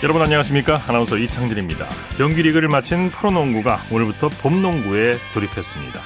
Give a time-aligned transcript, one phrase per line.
[0.00, 0.84] 여러분 안녕하십니까?
[0.86, 1.88] 아나운서 이창진입니다.
[2.16, 6.00] 정규리그를 마친 프로농구가 오늘부터 봄농구에 돌입했습니다.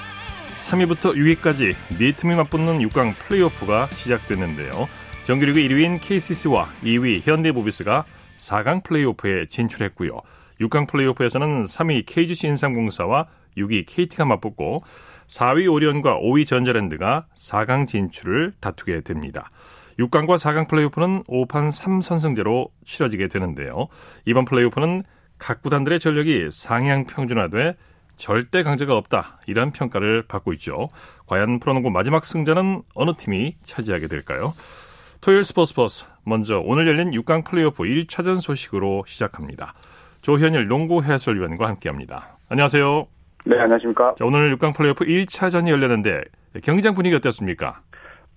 [0.55, 4.89] 3위부터 6위까지 네 팀이 맞붙는 6강 플레이오프가 시작됐는데요.
[5.25, 8.07] 정규리그 1위인 KCC와 2위 현대모비스가
[8.39, 10.23] 4강 플레이오프에 진출했고요.
[10.63, 13.27] 6강 플레이오프에서는 3위 KGC 인삼공사와
[13.59, 14.85] 6위 KT가 맞붙고
[15.29, 19.51] 4위 오리온과 5위 전자랜드가 4강 진출을 다투게 됩니다.
[19.99, 23.89] 6강과 4강 플레이오프는 5판 3선승제로 치러지게 되는데요.
[24.25, 25.03] 이번 플레이오프는
[25.39, 27.77] 각 구단들의 전력이 상향 평준화돼
[28.17, 29.41] 절대 강제가 없다.
[29.47, 30.89] 이런 평가를 받고 있죠.
[31.27, 34.53] 과연 프로농구 마지막 승자는 어느 팀이 차지하게 될까요?
[35.21, 39.75] 토요일 스포츠 버스 먼저 오늘 열린 6강 플레이오프 1차전 소식으로 시작합니다.
[40.21, 42.37] 조현일 농구 해설위원과 함께합니다.
[42.49, 43.07] 안녕하세요.
[43.45, 44.15] 네, 안녕하십니까.
[44.17, 46.23] 자, 오늘 6강 플레이오프 1차전이 열렸는데
[46.63, 47.81] 경기장 분위기 어땠습니까?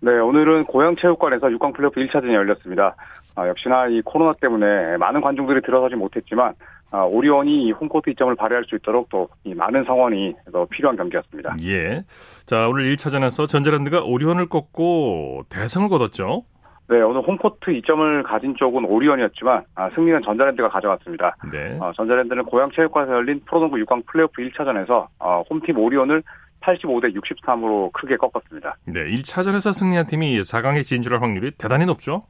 [0.01, 2.95] 네, 오늘은 고양체육관에서 6강 플레이오프 1차전이 열렸습니다.
[3.35, 6.53] 아, 역시나 이 코로나 때문에 많은 관중들이 들어서지 못했지만
[6.91, 11.55] 아, 오리온이 홈코트 이점을 발휘할 수 있도록 또이 많은 성원이 더 필요한 경기였습니다.
[11.63, 12.03] 예.
[12.45, 16.43] 자, 오늘 1차전에서 전자랜드가 오리온을 꺾고 대승을 거뒀죠.
[16.87, 21.35] 네, 오늘 홈코트 이점을 가진 쪽은 오리온이었지만 아, 승리는 전자랜드가 가져갔습니다.
[21.51, 21.77] 네.
[21.79, 26.21] 어, 전자랜드는 고양체육관에서 열린 프로농구 6강 플레이오프 1차전에서 어, 홈팀 오리온을
[26.65, 28.75] 85대 63으로 크게 꺾었습니다.
[28.85, 32.23] 네, 1차전에서 승리한 팀이 4강에 진출할 확률이 대단히 높죠?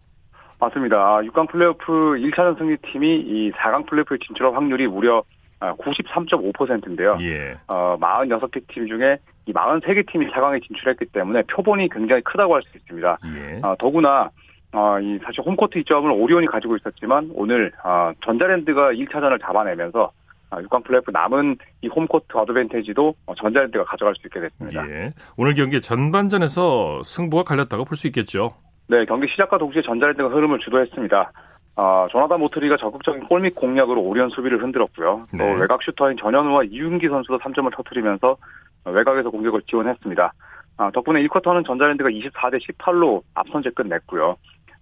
[0.60, 1.18] 맞습니다.
[1.22, 5.24] 6강 플레이오프 1차전 승리팀이 이 4강 플레이오프에 진출할 확률이 무려
[5.60, 7.18] 93.5%인데요.
[7.22, 7.56] 예.
[7.68, 12.78] 어, 46개 팀 중에 이 43개 팀이 4강에 진출했기 때문에 표본이 굉장히 크다고 할 수
[12.78, 13.18] 있습니다.
[13.36, 13.60] 예.
[13.64, 14.30] 어, 더구나
[14.74, 20.12] 어, 이 사실 홈코트 이점을 오리온이 가지고 있었지만 오늘 어, 전자랜드가 1차전을 잡아내면서
[20.52, 24.88] 어, 6강 플레이오프 남은 이 홈코트 어드밴테지도 어, 전자랜드가 가져갈 수 있게 됐습니다.
[24.90, 25.14] 예.
[25.38, 28.52] 오늘 경기 전반전에서 승부가 갈렸다고 볼 수 있겠죠.
[28.88, 31.32] 네, 경기 시작과 동시에 전자랜드가 흐름을 주도했습니다.
[31.78, 35.26] 어, 조나단 모트리가 적극적인 골밑 공략으로 오리온 수비를 흔들었고요.
[35.38, 35.54] 또 네.
[35.60, 38.38] 외곽 슈터인 전현우와 이윤기 선수도 3점을 터뜨리면서
[38.86, 40.34] 외곽에서 공격을 지원했습니다.
[40.78, 44.36] 아, 덕분에 1쿼터는 전자랜드가 24대 18로 앞선 채 끝냈고요.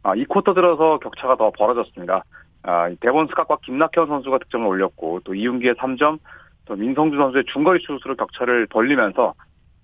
[0.03, 2.23] 아, 2쿼터 들어서 격차가 더 벌어졌습니다.
[2.63, 6.19] 아, 데본 스캇과 김낙현 선수가 득점을 올렸고 또 이윤기의 3점,
[6.65, 9.33] 또 민성주 선수의 중거리 슛으로 격차를 벌리면서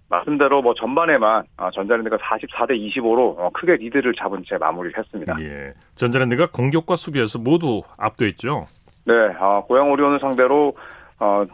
[0.09, 5.35] 말씀대로 뭐 전반에만 아, 전자랜드가 44대 25로 어, 크게 리드를 잡은 채 마무리를 했습니다.
[5.41, 5.73] 예.
[5.95, 8.65] 전자랜드가 공격과 수비에서 모두 압도했죠.
[9.05, 10.73] 네, 아, 고양 오리온을 상대로
[11.19, 11.45] 어,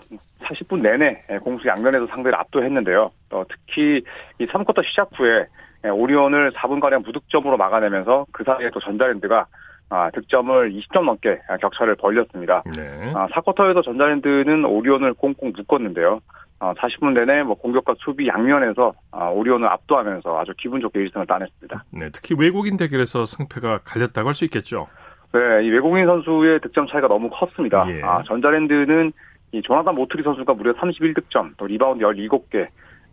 [0.44, 3.12] 40분 내내 예, 공수 양면에서 상대를 압도했는데요.
[3.32, 4.04] 어, 특히
[4.40, 5.48] 이 3쿼터 시작 후에
[5.86, 9.48] 예, 오리온을 4분가량 무득점으로 막아내면서 그 사이에 또 전자랜드가
[9.90, 12.64] 아, 득점을 20점 넘게 격차를 벌렸습니다.
[12.76, 13.12] 네.
[13.14, 16.22] 아, 4쿼터에서 전자랜드는 오리온을 꽁꽁 묶었는데요.
[16.60, 21.84] 아, 40분 내내 뭐 공격과 수비 양면에서 아, 오리온을 압도하면서 아주 기분 좋게 1승을 따냈습니다.
[21.92, 22.10] 네.
[22.12, 24.88] 특히 외국인 대결에서 승패가 갈렸다고 할 수 있겠죠.
[25.34, 27.84] 네, 이 외국인 선수의 득점 차이가 너무 컸습니다.
[27.90, 28.02] 예.
[28.02, 29.12] 아, 전자랜드는
[29.52, 32.68] 이 조나단 모트리 선수가 무려 31득점, 또 리바운드 17개,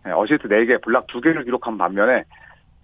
[0.06, 2.24] 예, 어시스트 4개, 블락 2개를 기록한 반면에 예,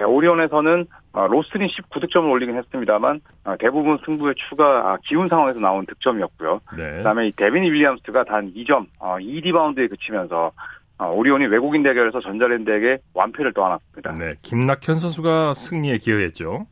[0.04, 6.60] 오리온에서는 어, 로슨이 19득점을 올리긴 했습니다만 어, 대부분 승부의 추가 아, 기운 상황에서 나온 득점이었고요.
[6.76, 6.96] 네.
[6.98, 10.52] 그다음에 이 데빈 윌리엄스가 단 2점, 어, 2리바운드에 그치면서
[10.98, 14.14] 어, 오리온이 외국인 대결에서 전자랜드에게 완패를 떠안았습니다.
[14.14, 14.34] 네.
[14.42, 16.66] 김낙현 선수가 승리에 기여했죠.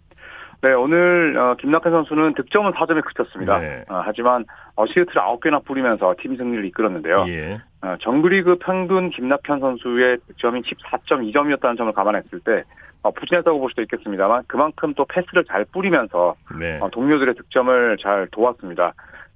[0.62, 3.58] 네, 오늘 어, 김낙현 선수는 득점은 4점에 그쳤습니다.
[3.58, 3.84] 네.
[3.88, 4.44] 어, 하지만
[4.74, 7.26] 어시스트를 9개나 뿌리면서 팀 승리를 이끌었는데요.
[7.28, 7.60] 예.
[7.86, 12.64] 어, 정규리그 평균 김낙현 선수의 득점이 14.2점이었다는 점을 감안했을 때
[13.02, 16.78] 어, 부진했다고 볼 수도 있겠습니다만 그만큼 또 패스를 잘 뿌리면서 네.
[16.80, 18.92] 어, 동료들의 득점을 잘 도왔습니다.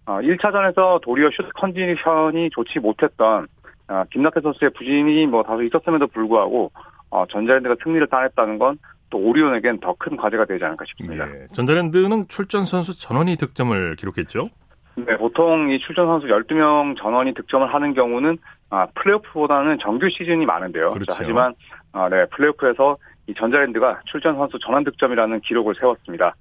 [0.07, 3.47] 어, 1차전에서 도리어 슛 컨디션이 좋지 못했던
[3.89, 6.73] 어, 김낙현 선수의 부진이 뭐 다소 있었음에도 불구하고
[7.11, 8.79] 어, 전자랜드가 승리를 따냈다는 건
[9.11, 11.29] 또 오리온에겐 더 큰 과제가 되지 않을까 싶습니다.
[11.29, 11.47] 예.
[11.53, 14.49] 전자랜드는 출전 선수 전원이 득점을 기록했죠.
[15.07, 18.39] 네, 보통 이 출전 선수 12명 전원이 득점을 하는 경우는
[18.71, 20.91] 아, 플레이오프보다는 정규 시즌이 많은데요.
[20.91, 21.15] 그렇죠.
[21.17, 21.55] 하지만
[21.93, 26.35] 아, 네, 플레이오프에서 이 전자랜드가 출전 선수 전원 득점이라는 기록을 세웠습니다.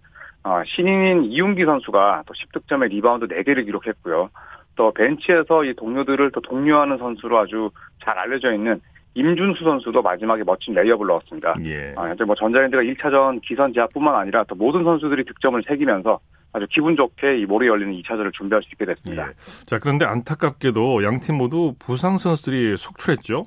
[0.43, 4.29] 아, 신인인 이윤기 선수가 또 10득점에 리바운드 4개를 기록했고요.
[4.75, 7.69] 또 벤치에서 이 동료들을 또 독려하는 선수로 아주
[8.03, 8.79] 잘 알려져 있는
[9.19, 11.53] 임준수 선수도 마지막에 멋진 레이업을 넣었습니다.
[11.65, 11.93] 예.
[11.97, 16.19] 아, 뭐 전자랜드가 1차전 기선 제압뿐만 아니라 또 모든 선수들이 득점을 새기면서
[16.53, 19.27] 아주 기분 좋게 이 모레 열리는 2차전을 준비할 수 있게 됐습니다.
[19.27, 19.33] 예.
[19.65, 23.43] 자, 그런데 안타깝게도 양 팀 모두 부상 선수들이 속출했죠.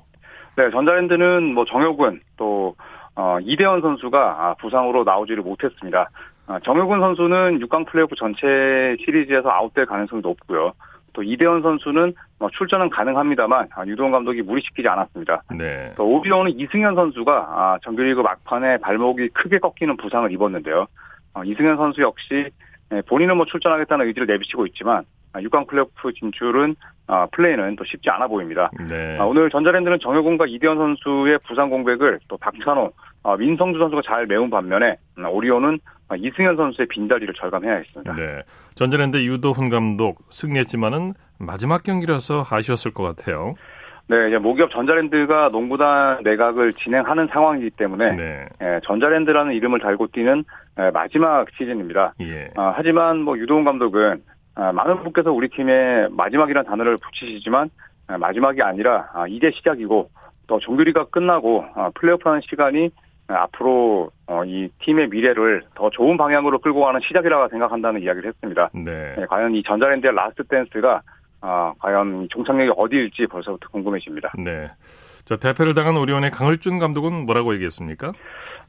[0.55, 2.75] 네, 전자랜드는 뭐 정효근 또
[3.15, 6.09] 어, 이대현 선수가 아, 부상으로 나오지를 못했습니다.
[6.47, 10.73] 아, 정효근 선수는 6강 플레이오프 전체 시리즈에서 아웃될 가능성이 높고요.
[11.13, 15.43] 또 이대현 선수는 뭐 출전은 가능합니다만 아, 유동 감독이 무리시키지 않았습니다.
[15.57, 15.93] 네.
[15.95, 20.87] 또 오비오는 이승현 선수가 아, 정규리그 막판에 발목이 크게 꺾이는 부상을 입었는데요.
[21.35, 22.49] 어, 이승현 선수 역시
[22.93, 26.75] 예, 본인은 뭐 출전하겠다는 의지를 내비치고 있지만 6강 아, 플레이오프 진출은
[27.07, 28.69] 아, 플레이는 또 쉽지 않아 보입니다.
[28.87, 29.17] 네.
[29.19, 32.91] 아, 오늘 전자랜드는 정효공과 이대현 선수의 부상 공백을 또 박찬호,
[33.39, 35.79] 민성주 선수가 잘 메운 반면에 음, 오리온은
[36.15, 38.15] 이승현 선수의 빈자리를 절감해야겠습니다.
[38.15, 38.41] 네.
[38.75, 43.55] 전자랜드 유도훈 감독 승리했지만은 마지막 경기라서 아쉬웠을 것 같아요.
[44.07, 48.45] 네, 이제 모기업 전자랜드가 농구단 내각을 진행하는 상황이기 때문에 네.
[48.61, 50.43] 예, 전자랜드라는 이름을 달고 뛰는
[50.79, 52.13] 예, 마지막 시즌입니다.
[52.21, 52.49] 예.
[52.55, 54.21] 아, 하지만 뭐 유도훈 감독은
[54.55, 57.69] 아, 많은 분께서 우리 팀의 마지막이라는 단어를 붙이시지만
[58.07, 60.09] 아, 마지막이 아니라 아, 이제 시작이고
[60.47, 62.89] 또 정규리그가 끝나고 아, 플레이오프하는 시간이 아,
[63.35, 68.69] 앞으로 어, 이 팀의 미래를 더 좋은 방향으로 끌고 가는 시작이라고 생각한다는 이야기를 했습니다.
[68.73, 69.15] 네.
[69.17, 71.01] 네, 과연 이 전자랜드의 라스트 댄스가
[71.41, 74.31] 아, 과연 종착역이 어디일지 벌써부터 궁금해집니다.
[74.37, 74.71] 네.
[75.25, 78.13] 자, 대패를 당한 오리온의 강을준 감독은 뭐라고 얘기했습니까?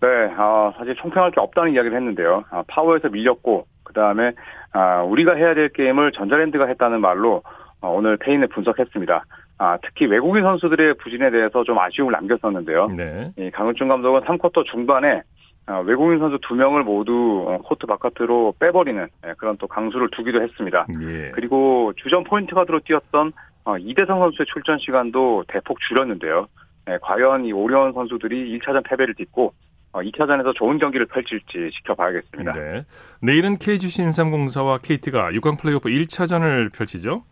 [0.01, 2.45] 네, 아, 사실 총평할 게 없다는 이야기를 했는데요.
[2.51, 4.33] 아, 파워에서 밀렸고, 그 다음에,
[4.73, 7.43] 아, 우리가 해야 될 게임을 전자랜드가 했다는 말로
[7.81, 9.25] 어, 오늘 패인을 분석했습니다.
[9.65, 12.89] 아, 특히 외국인 선수들의 부진에 대해서 좀 아쉬움을 남겼었는데요.
[12.89, 13.33] 네.
[13.39, 15.23] 이 강을준 감독은 3쿼터 중반에
[15.67, 20.43] 어, 외국인 선수 두 명을 모두 어, 코트 바깥으로 빼버리는 예, 그런 또 강수를 두기도
[20.43, 20.87] 했습니다.
[21.01, 21.31] 예.
[21.31, 23.33] 그리고 주전 포인트 가드로 뛰었던
[23.65, 26.47] 어, 이대성 선수의 출전 시간도 대폭 줄였는데요.
[26.91, 29.55] 예, 과연 이 오리온 선수들이 1차전 패배를 딛고
[29.95, 32.53] 2차전에서 좋은 경기를 펼칠지 지켜봐야겠습니다.
[32.53, 32.85] 네.
[33.23, 37.23] 내일은 KGC 인삼공사와 KT가 6강 플레이오프 1차전을 펼치죠?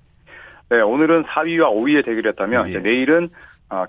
[0.73, 2.79] 네, 오늘은 4위와 5위의 대결이었다면 예.
[2.79, 3.29] 내일은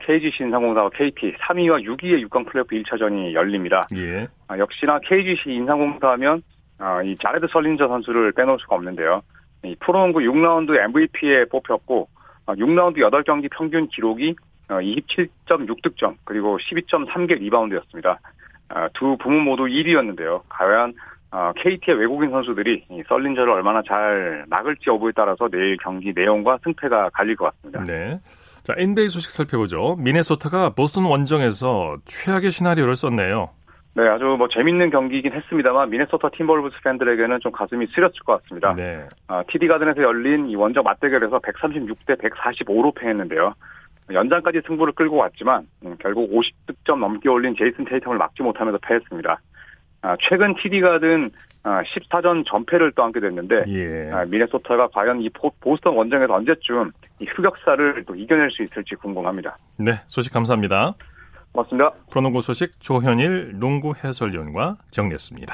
[0.02, 3.88] KGC 인삼공사와 KT 3위와 6위의 6강 플레이오프 1차전이 열립니다.
[3.96, 4.28] 예.
[4.50, 6.42] 아, 역시나 KGC 인삼공사 하면
[6.80, 9.22] 아, 이 자레드 설린저 선수를 빼놓을 수가 없는데요.
[9.64, 12.10] 이 프로농구 6라운드 MVP에 뽑혔고
[12.48, 14.36] 6라운드 아, 8경기 평균 기록이
[14.68, 18.20] 27.6득점 어, 그리고 12.3개 리바운드였습니다.
[18.94, 20.42] 두 부문 모두 1위였는데요.
[20.50, 20.96] 과연
[21.56, 27.46] KT의 외국인 선수들이 썰린저를 얼마나 잘 막을지 여부에 따라서 내일 경기 내용과 승패가 갈릴 것
[27.46, 27.84] 같습니다.
[27.86, 28.20] 네.
[28.64, 29.96] 자, NBA 소식 살펴보죠.
[30.00, 33.50] 미네소타가 보스턴 원정에서 최악의 시나리오를 썼네요.
[33.96, 38.74] 네, 아주 뭐 재밌는 경기이긴 했습니다만 미네소타 팀볼브스 팬들에게는 좀 가슴이 쓰렸을 것 같습니다.
[38.74, 39.08] 네.
[39.28, 43.54] 아, TD 가든에서 열린 이 원정 맞대결에서 136대 145로 패했는데요.
[44.12, 49.40] 연장까지 승부를 끌고 왔지만 음, 결국 50득점 넘게 올린 제이슨 테이텀을 막지 못하면서 패했습니다.
[50.04, 51.32] 아, 최근 TD 가 든
[51.64, 54.12] 14전 아, 전패를 떠안게 됐는데 예.
[54.12, 55.30] 아, 미네소타가 과연 이
[55.62, 59.58] 보스턴 원정에서 언제쯤 이 흑역사를 또 이겨낼 수 있을지 궁금합니다.
[59.78, 60.94] 네, 소식 감사합니다.
[61.54, 61.92] 고맙습니다.
[62.10, 65.54] 프로농구 소식 조현일 농구 해설위원과 정리했습니다.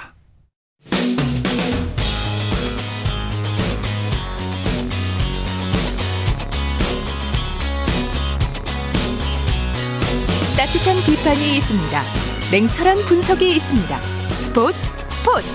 [10.58, 12.02] 따뜻한 비판이 있습니다.
[12.52, 14.19] 냉철한 분석이 있습니다.
[14.50, 14.78] 스포츠
[15.12, 15.48] 스포츠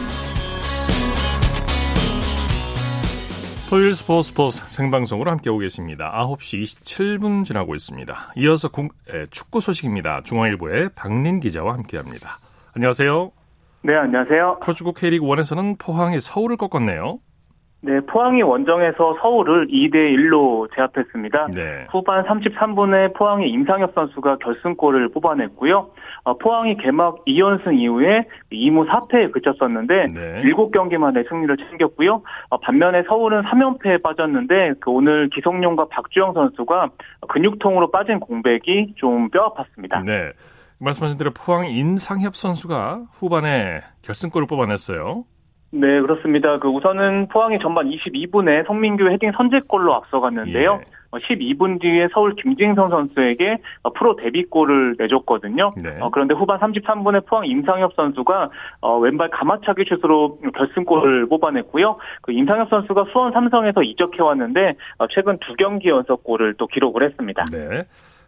[3.69, 6.13] 토요일 스포츠 스포츠 생방송으로 함께하고 계십니다.
[6.17, 8.35] 9시 27분 지나고 있습니다.
[8.37, 10.21] 이어서 공, 에, 축구 소식입니다.
[10.23, 12.39] 중앙일보의 박린 기자와 함께합니다.
[12.77, 13.33] 안녕하세요.
[13.83, 14.61] 네, 안녕하세요.
[14.63, 17.19] 프로축구 K리그 1에서는 포항이 서울을 꺾었네요.
[17.85, 21.49] 네, 포항이 원정에서 서울을 2대 1로 제압했습니다.
[21.53, 21.87] 네.
[21.91, 25.91] 후반 33분에 포항의 임상혁 선수가 결승골을 뽑아냈고요.
[26.23, 30.43] 어, 포항이 개막 2연승 이후에 2무 4패에 그쳤었는데 네.
[30.45, 32.23] 7경기 만에 승리를 챙겼고요.
[32.49, 36.89] 어, 반면에 서울은 3연패에 빠졌는데 그 오늘 기성용과 박주영 선수가
[37.29, 40.05] 근육통으로 빠진 공백이 좀 뼈아팠습니다.
[40.07, 40.33] 네.
[40.79, 45.25] 말씀하신 대로 포항 임상협 선수가 후반에 결승골을 뽑아냈어요.
[45.75, 46.59] 네, 그렇습니다.
[46.59, 50.81] 그 우선은 포항이 전반 22분에 성민규 헤딩 선제골로 앞서갔는데요.
[50.81, 50.95] 예.
[51.19, 55.73] 12분 어, 뒤에 서울 김진성 선수에게 어, 프로 데뷔골을 내줬거든요.
[55.83, 55.97] 네.
[56.01, 58.51] 어, 그런데 후반 33분에 포항 임상엽 선수가
[59.03, 61.99] 왼발 가마차기 슛으로 결승골을 뽑아냈고요.
[62.23, 64.75] 그 임상엽 선수가 수원 삼성에서 이적해 왔는데
[65.11, 67.45] 최근 두 경기 연속 골을 또 기록을 했습니다.
[67.53, 67.85] 네.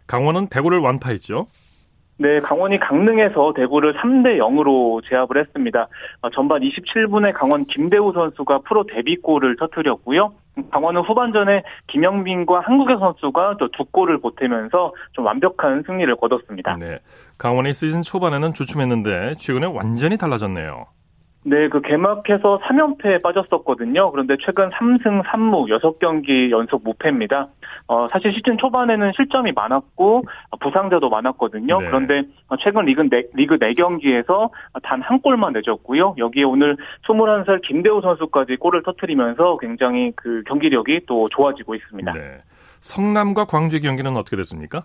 [0.07, 1.45] 강원은 대구를 완파했죠.
[2.19, 5.87] 네, 강원이 강릉에서 대구를 3대 0으로 제압을 했습니다.
[6.21, 10.33] 어, 전반 27분에 강원 김대우 선수가 프로 데뷔골을 터뜨렸고요.
[10.71, 16.77] 강원은 후반전에 김영빈과 한국의 선수가 또 두 골을 보태면서 좀 완벽한 승리를 거뒀습니다.
[16.77, 16.99] 네,
[17.37, 20.87] 강원이 시즌 초반에는 주춤했는데 최근에 완전히 달라졌네요.
[21.49, 24.11] 네, 그 개막해서 3연패에 빠졌었거든요.
[24.11, 27.47] 그런데 최근 3승 3무 6경기 연속 무패입니다.
[27.87, 30.23] 어, 사실 시즌 초반에는 실점이 많았고
[30.59, 31.79] 부상자도 많았거든요.
[31.79, 31.85] 네.
[31.87, 32.23] 그런데
[32.59, 34.51] 최근 리그 4, 리그 4경기에서
[34.83, 36.15] 단 한 골만 내줬고요.
[36.17, 36.75] 여기에 오늘
[37.07, 42.13] 21살 김대우 선수까지 골을 터트리면서 굉장히 그 경기력이 또 좋아지고 있습니다.
[42.13, 42.39] 네.
[42.81, 44.83] 성남과 광주 경기는 어떻게 됐습니까?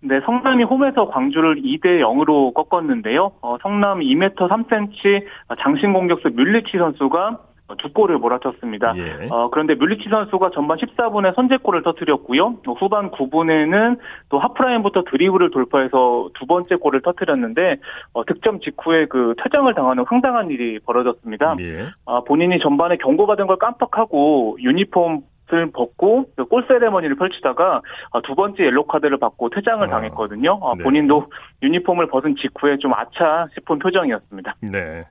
[0.00, 3.32] 네, 성남이 홈에서 광주를 2대 0으로 꺾었는데요.
[3.40, 5.24] 어, 성남 2m 3cm
[5.60, 7.38] 장신 공격수 뮬리치 선수가
[7.76, 8.94] 두 골을 몰아쳤습니다.
[8.96, 9.28] 예.
[9.28, 12.56] 어, 그런데 뮬리치 선수가 전반 14분에 선제골을 터뜨렸고요.
[12.78, 13.98] 후반 9분에는
[14.30, 17.76] 또 하프라인부터 드리블을 돌파해서 두 번째 골을 터뜨렸는데
[18.14, 21.54] 어, 득점 직후에 그 퇴장을 당하는 황당한 일이 벌어졌습니다.
[21.60, 21.88] 예.
[22.04, 28.64] 어, 본인이 전반에 경고받은 걸 깜빡하고 유니폼 을 벗고 골 세레머니를 펼치다가 어, 두 번째
[28.66, 30.58] 옐로 카드를 받고 퇴장을 아, 당했거든요.
[30.60, 30.84] 어, 네.
[30.84, 31.30] 본인도
[31.62, 34.56] 유니폼을 벗은 직후에 좀 아차 싶은 표정이었습니다.
[34.60, 35.04] 네.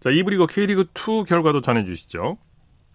[0.00, 2.38] 자, 2부 리그 K리그 2 결과도 전해 주시죠.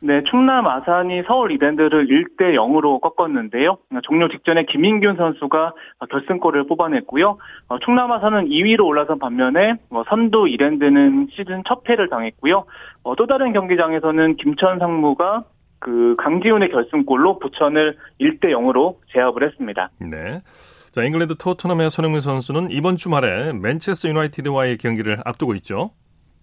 [0.02, 3.78] 네, 충남 아산이 서울 이랜드를 1대 0으로 꺾었는데요.
[4.04, 5.74] 종료 직전에 김민균 선수가
[6.12, 7.38] 결승골을 뽑아냈고요.
[7.70, 12.66] 어, 충남 아산은 2위로 올라선 반면에 뭐 선두 이랜드는 시즌 첫 패를 당했고요.
[13.04, 15.46] 어, 또 다른 경기장에서는 김천 상무가
[15.80, 19.90] 그 강지훈의 결승골로 부천을 1대 0으로 제압을 했습니다.
[20.00, 20.42] 네.
[20.92, 25.92] 자, 잉글랜드 토트넘의 손흥민 선수는 이번 주말에 맨체스터 유나이티드와의 경기를 앞두고 있죠.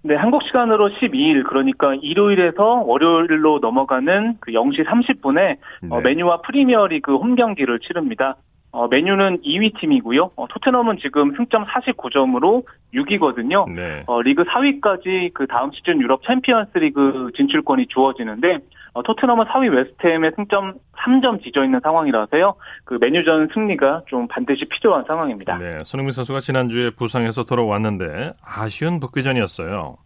[0.05, 5.59] 네, 한국 시간으로 12일 그러니까 일요일에서 월요일로 넘어가는 그 0시 30분에 네.
[5.89, 8.37] 어, 메뉴와 프리미어리그 홈 경기를 치릅니다.
[8.73, 10.33] 어, 메뉴는 2위 팀이고요.
[10.35, 13.71] 어, 토트넘은 지금 승점 49점으로 6위거든요.
[13.71, 14.03] 네.
[14.07, 18.59] 어, 리그 4위까지 그 다음 시즌 유럽 챔피언스 리그 진출권이 주어지는데
[18.95, 22.55] 어, 토트넘은 4위 웨스트햄에 승점 3점 뒤져 있는 상황이라서요.
[22.85, 25.59] 그 맨유전 승리가 좀 반드시 필요한 상황입니다.
[25.59, 29.97] 네, 손흥민 선수가 지난주에 부상에서 돌아왔는데 아쉬운 복귀전이었어요.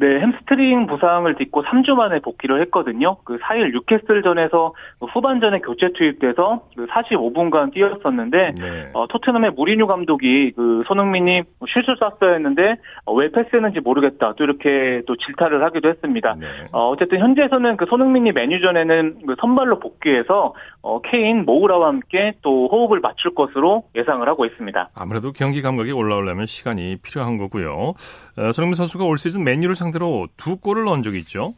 [0.00, 3.16] 네, 햄스트링 부상을 딛고 3주 만에 복귀를 했거든요.
[3.24, 8.90] 그 4일 뉴캐슬전에서 후반전에 교체 투입돼서 그 45분간 뛰었었는데 네.
[8.94, 12.76] 어, 토트넘의 무리뉴 감독이 그 손흥민이 슛을 쐈어야 했는데
[13.06, 14.34] 어, 왜 패스했는지 모르겠다.
[14.36, 16.36] 또 이렇게 또 질타를 하기도 했습니다.
[16.38, 16.46] 네.
[16.70, 20.54] 어, 어쨌든 현재에서는 그 손흥민이 메뉴전에는 그 선발로 복귀해서
[20.88, 24.88] 어, 케인, 모우라와 함께 또 호흡을 맞출 것으로 예상을 하고 있습니다.
[24.94, 27.92] 아무래도 경기 감각이 올라오려면 시간이 필요한 거고요.
[28.38, 31.52] 어, 손흥민 선수가 올 시즌 메뉴를 상대로 두 골을 넣은 적이 있죠.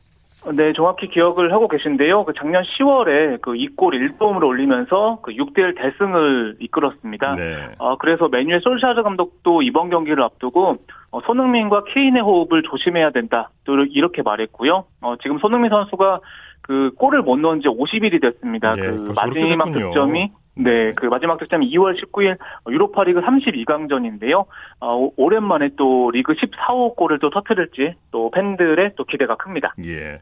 [0.53, 2.25] 네, 정확히 기억을 하고 계신데요.
[2.25, 7.35] 그 작년 10월에 그 2골 1도움을 올리면서 그 6대1 대승을 이끌었습니다.
[7.37, 7.69] 네.
[7.79, 10.79] 어, 그래서 메뉴의 솔샤르 감독도 이번 경기를 앞두고
[11.13, 13.51] 어, 손흥민과 케인의 호흡을 조심해야 된다.
[13.63, 14.85] 또 이렇게 말했고요.
[15.03, 16.21] 어, 지금 손흥민 선수가
[16.71, 18.77] 그 골을 못 넣은 지 50일이 됐습니다.
[18.77, 24.47] 네, 그 마지막 득점이 네, 그 마지막 득점이 2월 19일 유로파리그 32강전인데요.
[24.79, 29.75] 어, 오랜만에 또 리그 14호 골을 또 터뜨릴지 또 팬들의 또 기대가 큽니다.
[29.85, 30.21] 예.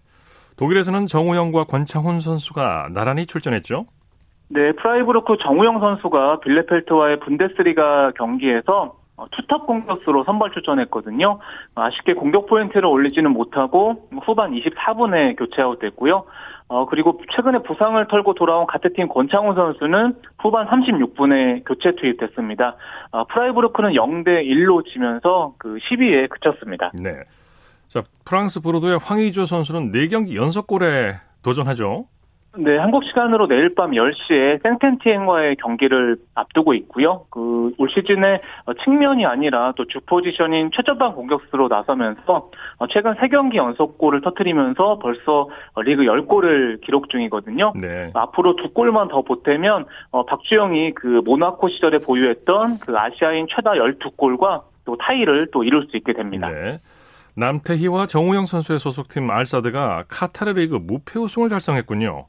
[0.56, 3.84] 독일에서는 정우영과 권창훈 선수가 나란히 출전했죠.
[4.48, 8.97] 네, 프라이부르크 정우영 선수가 빌레펠트와의 분데스리가 경기에서 어,
[9.32, 11.40] 투탑 공격수로 선발 출전했거든요.
[11.74, 16.24] 아쉽게 공격 포인트를 올리지는 못하고 후반 24분에 교체 아웃됐고요.
[16.68, 22.76] 어, 그리고 최근에 부상을 털고 돌아온 같은 팀 권창훈 선수는 후반 36분에 교체 투입됐습니다.
[23.10, 26.92] 어, 프라이부르크는 0대 1로 지면서 그 10위에 그쳤습니다.
[27.02, 27.22] 네.
[27.88, 32.06] 자, 프랑스 보르도의 황의조 선수는 4경기 연속골에 도전하죠.
[32.60, 37.24] 네, 한국 시간으로 내일 밤 10시에 생테티엔과의 경기를 앞두고 있고요.
[37.30, 38.40] 그 올 시즌에
[38.84, 42.50] 측면이 아니라 또 주 포지션인 최전방 공격수로 나서면서
[42.90, 47.72] 최근 3경기 연속골을 터트리면서 벌써 리그 10골을 기록 중이거든요.
[47.80, 48.10] 네.
[48.14, 54.62] 앞으로 두 골만 더 보태면 어, 박주영이 그 모나코 시절에 보유했던 그 아시아인 최다 12골과
[54.84, 56.50] 또 타이를 또 이룰 수 있게 됩니다.
[56.50, 56.80] 네.
[57.36, 62.26] 남태희와 정우영 선수의 소속팀 알사드가 카타르 리그 무패 우승을 달성했군요.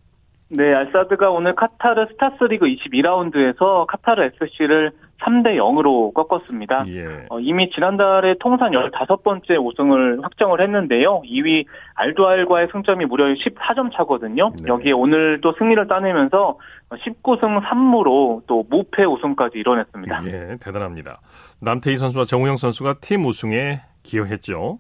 [0.50, 4.92] 네, 알사드가 오늘 카타르 스타스 리그 22라운드에서 카타르 SC를
[5.22, 6.86] 3대 0으로 꺾었습니다.
[6.88, 7.26] 예.
[7.30, 11.22] 어, 이미 지난달에 통산 15번째 우승을 확정을 했는데요.
[11.24, 11.66] 2위
[11.96, 14.54] 알두알과의 승점이 무려 14점 차거든요.
[14.64, 14.68] 네.
[14.68, 16.58] 여기에 오늘 또 승리를 따내면서
[16.90, 20.24] 19승 3무로 또 무패 우승까지 이뤄냈습니다.
[20.28, 21.20] 예, 대단합니다.
[21.62, 24.80] 남태희 선수와 정우영 선수가 팀 우승에 기여했죠.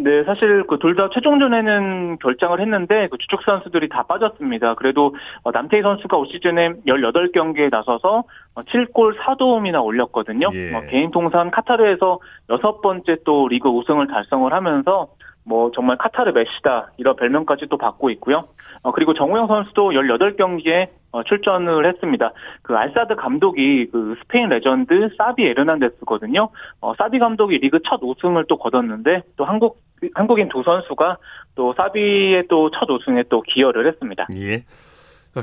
[0.00, 4.74] 네, 사실 그 둘 다 최종전에는 결장을 했는데 그 주축 선수들이 다 빠졌습니다.
[4.74, 8.22] 그래도 어, 남태희 선수가 올 시즌에 18경기에 나서서
[8.54, 10.50] 7골 어, 4도움이나 올렸거든요.
[10.54, 10.74] 예.
[10.74, 15.08] 어, 개인 통산 카타르에서 여섯 번째 또 리그 우승을 달성을 하면서
[15.48, 18.48] 뭐 정말 카타르 메시다 이런 별명까지 또 받고 있고요.
[18.82, 22.32] 어, 그리고 정우영 선수도 18경기에 어, 출전을 했습니다.
[22.62, 26.50] 그 알사드 감독이 그 스페인 레전드 사비 에르난데스거든요.
[26.82, 29.80] 어, 사비 감독이 리그 첫 우승을 또 거뒀는데 또 한국
[30.14, 31.16] 한국인 두 선수가
[31.54, 34.26] 또 사비의 또 첫 우승에 또 기여를 했습니다.
[34.36, 34.64] 예.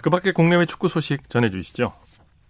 [0.03, 1.91] 그 밖에 국내외 축구 소식 전해주시죠.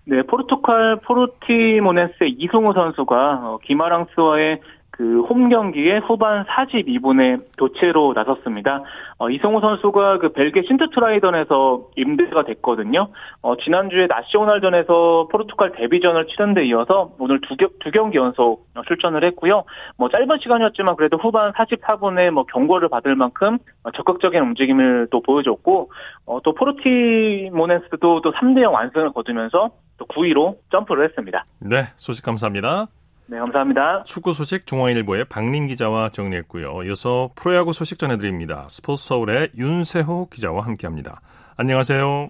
[0.08, 4.62] 네, 포르투갈 포르티모네스의 이승우 선수가 어, 기마랑스와의
[4.98, 8.84] 그 홈 경기에 후반 42분에 교체로 나섰습니다.
[9.18, 13.10] 어, 이성우 선수가 그 벨기에 신트트라이던에서 임대가 됐거든요.
[13.42, 19.64] 어, 지난주에 나시오날전에서 포르투갈 데뷔전을 치른 데 이어서 오늘 두, 두 경기 연속 출전을 했고요.
[19.98, 23.58] 뭐 짧은 시간이었지만 그래도 후반 44분에 뭐 경고를 받을 만큼
[23.96, 25.92] 적극적인 움직임을 또 보여줬고
[26.26, 31.46] 어, 또 포르티모네스도 또 3대0 완승을 거두면서 또 9위로 점프를 했습니다.
[31.60, 32.88] 네, 소식 감사합니다.
[33.28, 34.04] 네, 감사합니다.
[34.04, 36.84] 축구 소식 중앙일보의 박린 기자와 정리했고요.
[36.84, 38.68] 이어서 프로야구 소식 전해드립니다.
[38.70, 41.22] 스포츠 서울의 윤세호 기자와 함께합니다.
[41.58, 42.30] 안녕하세요.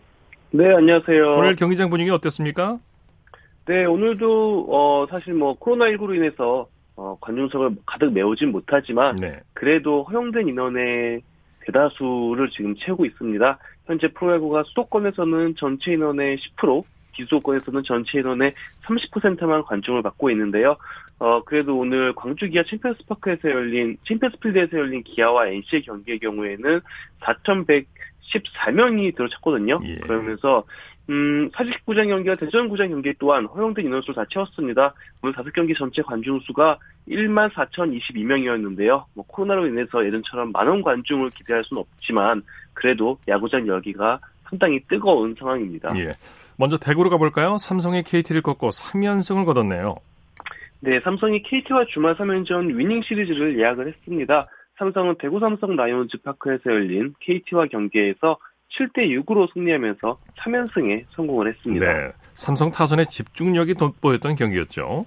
[0.52, 1.36] 네, 안녕하세요.
[1.38, 2.80] 오늘 경기장 분위기 어땠습니까?
[3.66, 9.42] 네, 오늘도 어, 사실 뭐 코로나19로 인해서 어, 관중석을 가득 메우진 못하지만 네.
[9.54, 11.22] 그래도 허용된 인원의
[11.66, 13.58] 대다수를 지금 채우고 있습니다.
[13.86, 16.84] 현재 프로야구가 수도권에서는 전체 인원의 10%,
[17.16, 18.54] 비수도권에서는 전체 인원의
[18.84, 20.78] 30%만 관중을 받고 있는데요.
[21.20, 26.82] 어, 그래도 오늘 광주 기아 챔피언스 파크에서 열린, 챔피언스 필드에서 열린 기아와 NC의 경기의 경우에는
[27.22, 29.80] 4,114명이 들어찼거든요.
[29.86, 29.96] 예.
[29.98, 30.66] 그러면서,
[31.10, 34.94] 음, 사직구장 경기와 대전 구장 경기 또한 허용된 인원수를 다 채웠습니다.
[35.22, 39.06] 오늘 5경기 전체 관중 수가 1만 4,022명이었는데요.
[39.14, 42.42] 뭐 코로나로 인해서 예전처럼 많은 관중을 기대할 수는 없지만
[42.74, 44.20] 그래도 야구장 열기가
[44.50, 45.92] 상당히 뜨거운 상황입니다.
[45.98, 46.14] 예.
[46.58, 47.58] 먼저 대구로 가볼까요?
[47.58, 49.96] 삼성이 KT를 꺾고 3연승을 거뒀네요.
[50.80, 54.48] 네, 삼성이 KT와 주말 3연전 위닝 시리즈를 예약을 했습니다.
[54.78, 58.38] 삼성은 대구 삼성 라이온즈 파크에서 열린 KT와 경기에서
[58.78, 61.86] 7대 6으로 승리하면서 3연승에 성공을 했습니다.
[61.86, 65.06] 네, 삼성 타선의 집중력이 돋보였던 경기였죠.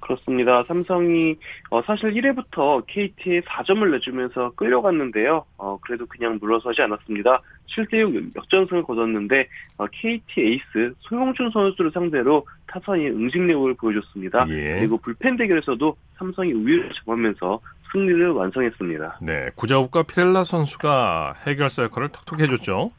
[0.00, 0.62] 그렇습니다.
[0.64, 1.36] 삼성이
[1.70, 5.44] 어, 사실 1회부터 KT에 4점을 내주면서 끌려갔는데요.
[5.56, 7.40] 어, 그래도 그냥 물러서지 않았습니다.
[7.66, 14.46] 7대6 역전승을 거뒀는데 어, KT 에이스 소용준 선수를 상대로 타선이 응징력을 보여줬습니다.
[14.48, 14.78] 예.
[14.78, 17.60] 그리고 불펜 대결에서도 삼성이 우위를 잡으면서
[17.92, 19.18] 승리를 완성했습니다.
[19.22, 22.90] 네, 구자욱과 피렐라 선수가 해결사 역할을 톡톡 해줬죠.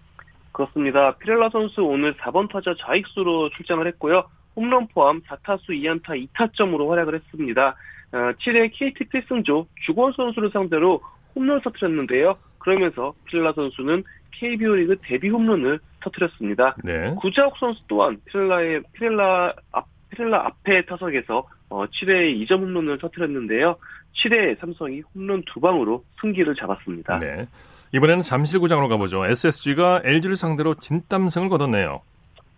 [0.52, 1.16] 그렇습니다.
[1.18, 4.24] 피렐라 선수 오늘 4번 타자 좌익수로 출장을 했고요.
[4.56, 7.76] 홈런 포함 4타수 2안타 2타점으로 활약을 했습니다.
[8.12, 11.02] 7회 어, KT 필승조 주권 선수를 상대로
[11.36, 12.38] 홈런을 터뜨렸는데요.
[12.58, 16.76] 그러면서 피렐라 선수는 KBO 리그 데뷔 홈런을 터뜨렸습니다.
[16.84, 17.14] 네.
[17.20, 23.78] 구자욱 선수 또한 피렐라의 피렐라 앞 피렐라 앞에 타석에서 어, 7회에 2점 홈런을 터뜨렸는데요.
[24.24, 27.20] 7회에 삼성이 홈런 두 방으로 승기를 잡았습니다.
[27.20, 27.48] 네.
[27.94, 29.26] 이번에는 잠실구장으로 가보죠.
[29.26, 32.02] SSG가 LG를 상대로 진땀승을 거뒀네요.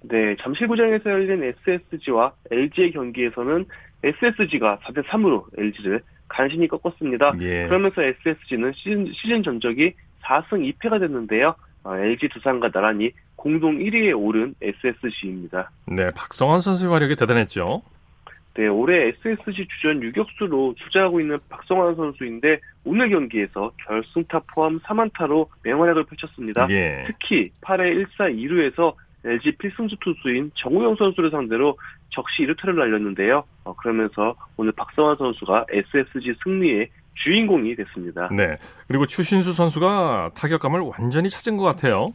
[0.01, 3.65] 네, 잠실구장에서 열린 SSG와 LG의 경기에서는
[4.03, 7.33] SSG가 4대 3으로 LG를 간신히 꺾었습니다.
[7.41, 7.67] 예.
[7.67, 11.55] 그러면서 SSG는 시즌, 시즌 전적이 4승 2패가 됐는데요.
[11.83, 15.71] 어, LG 두산과 나란히 공동 1위에 오른 SSG입니다.
[15.85, 17.81] 네, 박성환 선수의 활약이 대단했죠.
[18.55, 26.03] 네, 올해 SSG 주전 유격수로 투자하고 있는 박성한 선수인데 오늘 경기에서 결승타 포함 3안타로 맹활약을
[26.03, 26.67] 펼쳤습니다.
[26.69, 27.05] 예.
[27.07, 31.77] 특히 8회 1사 2루에서 LG 필승조 투수인 정우영 선수를 상대로
[32.09, 33.43] 적시 1루타를 날렸는데요.
[33.63, 36.89] 어, 그러면서 오늘 박성한 선수가 SSG 승리의
[37.23, 38.29] 주인공이 됐습니다.
[38.31, 38.57] 네.
[38.87, 42.13] 그리고 추신수 선수가 타격감을 완전히 찾은 것 같아요.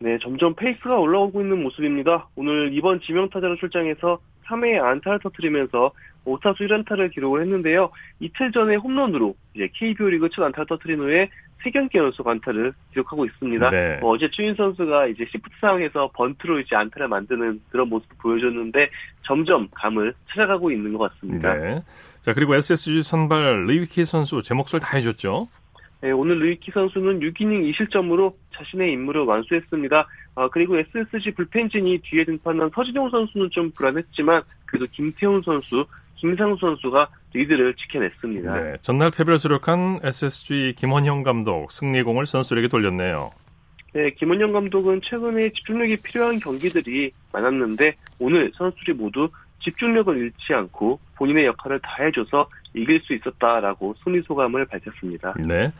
[0.00, 2.28] 네, 점점 페이스가 올라오고 있는 모습입니다.
[2.34, 5.92] 오늘 이번 지명타자로 출장해서 3회에 안타를 터뜨리면서
[6.26, 7.90] 5타수 1안타를 기록을 했는데요.
[8.20, 11.28] 이틀 전에 홈런으로 이제 KBO 리그 첫 안타를 터뜨린 후에
[11.64, 13.70] 3경기 연속 안타를 기록하고 있습니다.
[13.70, 13.98] 네.
[14.00, 18.90] 뭐 어제 추신수 선수가 이제 시프트 상황에서 번트로 이제 안타를 만드는 그런 모습을 보여줬는데
[19.22, 21.54] 점점 감을 찾아가고 있는 것 같습니다.
[21.54, 21.80] 네.
[22.22, 25.48] 자 그리고 SSG 선발 르위키 선수 제 몫을 다 해줬죠.
[26.02, 30.08] 네, 오늘 르위키 선수는 6이닝 2실점으로 자신의 임무를 완수했습니다.
[30.34, 37.08] 어, 그리고 SSG 불펜진이 뒤에 등판한 서진용 선수는 좀 불안했지만 그래도 김태훈 선수, 김상수 선수가
[37.34, 38.60] 리드를 지켜냈습니다.
[38.60, 43.30] 네, 전날 패배를 수록한 SSG 김원형 감독 승리공을 선수들에게 돌렸네요.
[43.94, 49.28] 네, 김원형 감독은 최근에 집중력이 필요한 경기들이 많았는데 오늘 선수들이 모두
[49.62, 55.34] 집중력을 잃지 않고 본인의 역할을 다해줘서 이길 수 있었다라고 승리 소감을 밝혔습니다.
[55.46, 55.72] 네.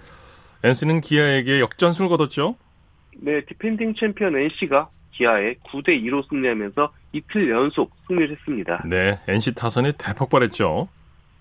[0.64, 2.56] NC는 기아에게 역전승을 거뒀죠?
[3.18, 8.82] 네, 디펜딩 챔피언 NC가 기아에 9대 2로 승리하면서 이틀 연속 승리를 했습니다.
[8.86, 10.88] 네, NC 타선이 대폭발했죠.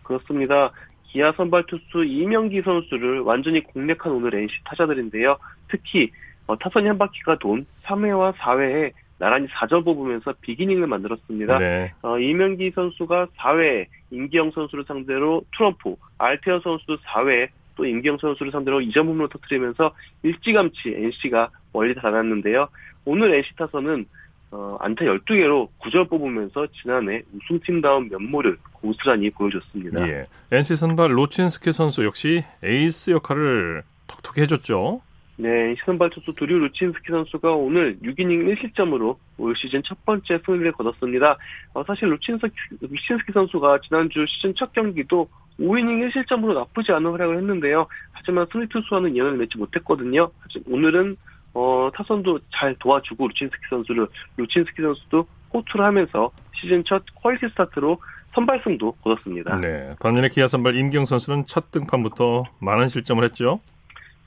[0.04, 0.72] 그렇습니다.
[1.04, 5.38] 기아 선발 투수 임기영 선수를 완전히 공략한 오늘 NC 타자들인데요.
[5.70, 6.12] 특히
[6.48, 11.60] 어, 타선이 한 바퀴가 돈 3회와 4회에 나란히 4점 뽑으면서 빅이닝을 만들었습니다.
[11.60, 11.94] 네.
[12.02, 18.80] 어, 이명기 선수가 4회에 임기영 선수를 상대로 투런포, 알테어 선수도 4회에 또 임기영 선수를 상대로
[18.80, 22.68] 2점 홈런을 터뜨리면서 일찌감치 NC가 멀리 달아났는데요.
[23.06, 24.08] 오늘 NC 타선은
[24.50, 30.08] 어, 안타 12개로 9점 뽑으면서 지난해 우승팀다운 면모를 고스란히 보여줬습니다.
[30.10, 30.26] 예.
[30.52, 35.02] NC 선발 루친스키 선수 역시 에이스 역할을 톡톡히 해줬죠.
[35.42, 40.72] 네, NC 선발 투수 드류 루친스키 선수가 오늘 6이닝 1실점으로 올 시즌 첫 번째 승리를
[40.74, 41.36] 거뒀습니다.
[41.74, 45.28] 어, 사실 루친스키, 선수가 지난주 시즌 첫 경기도
[45.60, 47.88] 5이닝 1실점으로 나쁘지 않은 활약을 했는데요.
[48.12, 50.30] 하지만 승리 투수와는 인연을 맺지 못했거든요.
[50.70, 51.18] 오늘은
[51.56, 57.98] 어, 타선도 잘 도와주고 루친스키 선수를 루친스키 선수도 호투를 하면서 시즌 첫 퀄리티 스타트로
[58.36, 59.56] 선발승도 거뒀습니다.
[59.56, 63.60] 네, 반면에 기아 선발 임기영 선수는 첫 등판부터 많은 실점을 했죠.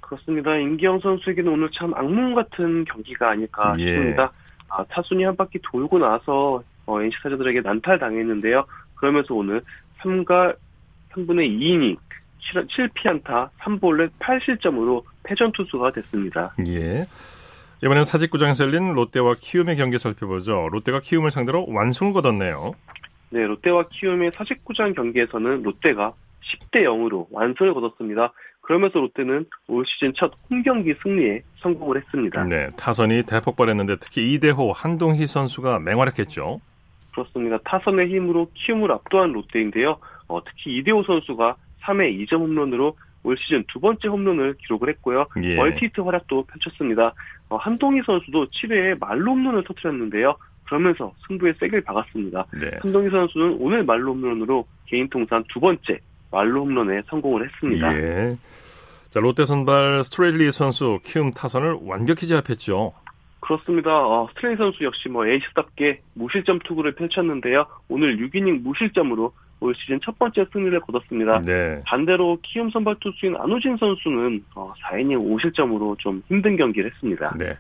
[0.05, 0.57] 그렇습니다.
[0.57, 3.87] 임기영 선수에게는 오늘 참 악몽 같은 경기가 아닐까 예.
[3.87, 4.33] 싶습니다.
[4.69, 8.65] 아, 타순이 한 바퀴 돌고 나서 어, NC 타자들에게 난타를 당했는데요.
[8.95, 9.63] 그러면서 오늘
[10.01, 10.57] 3가
[11.13, 11.97] 3분의 2이닝
[12.69, 16.55] 7, 피안타 3볼넷 8실점으로 패전 투수가 됐습니다.
[16.67, 17.05] 예.
[17.83, 20.69] 이번엔 사직구장에서 열린 롯데와 키움의 경기 살펴보죠.
[20.71, 22.73] 롯데가 키움을 상대로 완승을 거뒀네요.
[23.31, 26.13] 네, 롯데와 키움의 사직구장 경기에서는 롯데가
[26.43, 28.33] 10대 0으로 완승을 거뒀습니다.
[28.65, 32.45] 그러면서 롯데는 올 시즌 첫 홈경기 승리에 성공을 했습니다.
[32.45, 36.61] 네, 타선이 대폭 발했는데 특히 이대호, 한동희 선수가 맹활약했죠.
[37.13, 37.59] 그렇습니다.
[37.65, 39.99] 타선의 힘으로 키움을 압도한 롯데인데요.
[40.29, 45.27] 어, 특히 이대호 선수가 3회 2점 홈런으로 올 시즌 두 번째 홈런을 기록을 했고요.
[45.43, 45.57] 예.
[45.57, 47.13] 멀티히트 활약도 펼쳤습니다.
[47.51, 50.37] 어, 한동희 선수도 7회에 만루 홈런을 터뜨렸는데요.
[50.65, 52.47] 그러면서 승부에 쐐기 박았습니다.
[52.61, 52.71] 네.
[52.81, 56.01] 한동희 선수는 오늘 만루 홈런으로 개인 통산 두 번째
[56.35, 57.97] 만루 홈런에 성공을 했습니다.
[57.97, 58.37] 예.
[59.11, 62.93] 자, 롯데 선발 스트레일리 선수 키움 타선을 완벽히 제압했죠.
[63.39, 63.97] 그렇습니다.
[63.97, 67.67] 어, 스트레일리 선수 역시 뭐 에이스답게 무실점 투구를 펼쳤는데요.
[67.89, 71.41] 오늘 6이닝 무실점으로 올 시즌 첫 번째 승리를 거뒀습니다.
[71.43, 71.81] 네.
[71.87, 77.35] 반대로 키움 선발 투수인 안우진 선수는 어, 4이닝 5실점으로 좀 힘든 경기를 했습니다.
[77.39, 77.57] 네.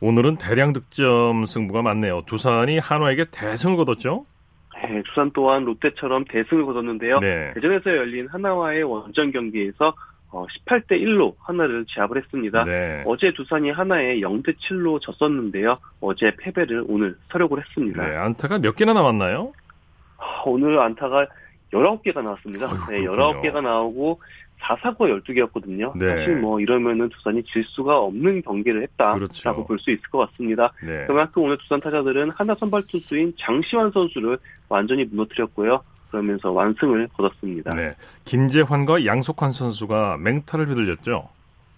[0.00, 2.22] 오늘은 대량 득점 승부가 많네요.
[2.26, 4.24] 두산이 한화에게 대승을 거뒀죠?
[4.74, 7.18] 네, 두산 또한 롯데처럼 대승을 거뒀는데요.
[7.20, 7.52] 네.
[7.54, 9.94] 대전에서 열린 한화와의 원정 경기에서
[10.30, 12.64] 어, 18대 1로 하나를 제압을 했습니다.
[12.64, 13.02] 네.
[13.06, 15.78] 어제 두산이 하나에 0대 7로 졌었는데요.
[16.00, 18.06] 어제 패배를 오늘 서력을 했습니다.
[18.06, 19.52] 네, 안타가 몇 개나 남았나요?
[20.46, 21.26] 오늘 안타가
[21.72, 22.66] 19개가 나왔습니다.
[22.66, 24.20] 어휴, 네, 19개가 나오고
[24.62, 25.96] 4사고 12개였거든요.
[25.96, 26.08] 네.
[26.08, 29.66] 사실 뭐 이러면은 두산이 질 수가 없는 경기를 했다라고 그렇죠.
[29.66, 30.72] 볼수 있을 것 같습니다.
[30.86, 31.06] 네.
[31.06, 35.82] 그만큼 오늘 두산 타자들은 하나 선발 투수인 장시환 선수를 완전히 무너뜨렸고요.
[36.10, 37.70] 그러면서 완승을 거뒀습니다.
[37.74, 37.94] 네.
[38.24, 41.28] 김재환과 양석환 선수가 맹타를 휘둘렸죠.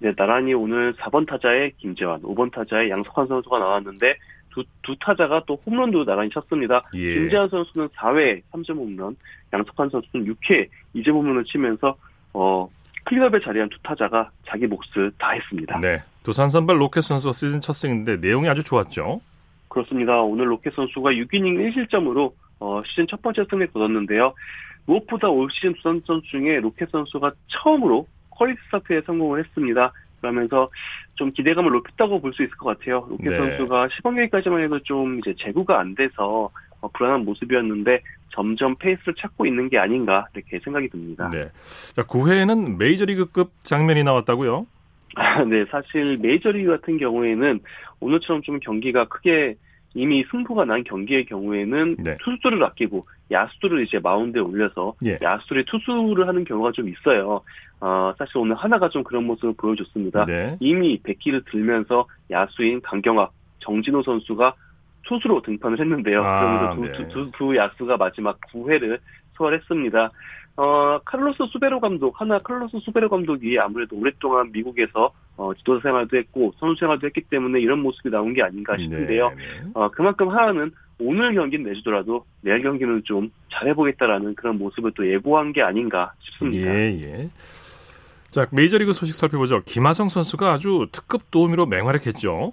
[0.00, 4.16] 네, 나란히 오늘 4번 타자의 김재환, 5번 타자의 양석환 선수가 나왔는데
[4.50, 6.82] 두, 두 타자가 또 홈런도 나란히 쳤습니다.
[6.94, 7.14] 예.
[7.14, 9.16] 김재환 선수는 4회 3점 홈런,
[9.52, 11.96] 양석환 선수는 6회 2점 홈런을 치면서
[12.34, 12.68] 어,
[13.04, 15.80] 클리업에 자리한 두 타자가 자기 몫을 다했습니다.
[15.80, 19.20] 네, 두산 선발 로켓 선수가 시즌 첫 승인데 내용이 아주 좋았죠.
[19.68, 20.20] 그렇습니다.
[20.20, 24.34] 오늘 로켓 선수가 6이닝 1실점으로 어, 시즌 첫 번째 승리를 거뒀는데요.
[24.86, 29.92] 무엇보다 올 시즌 두산 선수 중에 로켓 선수가 처음으로 퀄리티 스타트에 성공을 했습니다.
[30.20, 30.70] 그러면서
[31.16, 33.06] 좀 기대감을 높였다고 볼 수 있을 것 같아요.
[33.10, 33.36] 로켓 네.
[33.36, 36.50] 선수가 시범 경기까지만 해도 좀 이제 제구가 안 돼서 어,
[36.92, 41.30] 불안한 모습이었는데 점점 페이스를 찾고 있는 게 아닌가 이렇게 생각이 듭니다.
[41.32, 41.48] 네.
[41.94, 44.66] 자, 9회에는 메이저리그급 장면이 나왔다고요?
[45.16, 47.60] 아, 네, 사실 메이저리그 같은 경우에는
[48.00, 49.56] 오늘처럼 좀 경기가 크게
[49.94, 52.16] 이미 승부가 난 경기의 경우에는 네.
[52.24, 55.18] 투수들을 아끼고 야수들을 이제 마운드에 올려서 예.
[55.22, 57.42] 야수들이 투수를 하는 경우가 좀 있어요.
[57.80, 60.24] 어, 사실 오늘 하나가 좀 그런 모습을 보여줬습니다.
[60.24, 60.56] 네.
[60.58, 64.54] 이미 100기를 들면서 야수인 강경학, 정진호 선수가
[65.06, 66.24] 투수로 등판을 했는데요.
[66.24, 66.92] 아, 그러면서 두, 네.
[66.92, 68.98] 두, 두, 두 야수가 마지막 9회를
[69.36, 70.10] 소화했습니다.
[70.56, 76.54] 어, 카를로스 수베로 감독, 하나 카를로스 수베로 감독이 아무래도 오랫동안 미국에서 어, 지도자 생활도 했고
[76.58, 79.30] 선수 생활도 했기 때문에 이런 모습이 나온 게 아닌가 싶은데요.
[79.30, 79.70] 네, 네.
[79.74, 85.62] 어, 그만큼 하나는 오늘 경기는 내주더라도 내일 경기는 좀 잘해보겠다라는 그런 모습을 또 예고한 게
[85.62, 86.72] 아닌가 싶습니다.
[86.72, 87.30] 예, 예.
[88.30, 89.62] 자, 메이저리그 소식 살펴보죠.
[89.64, 92.52] 김하성 선수가 아주 특급 도우미로 맹활약했죠.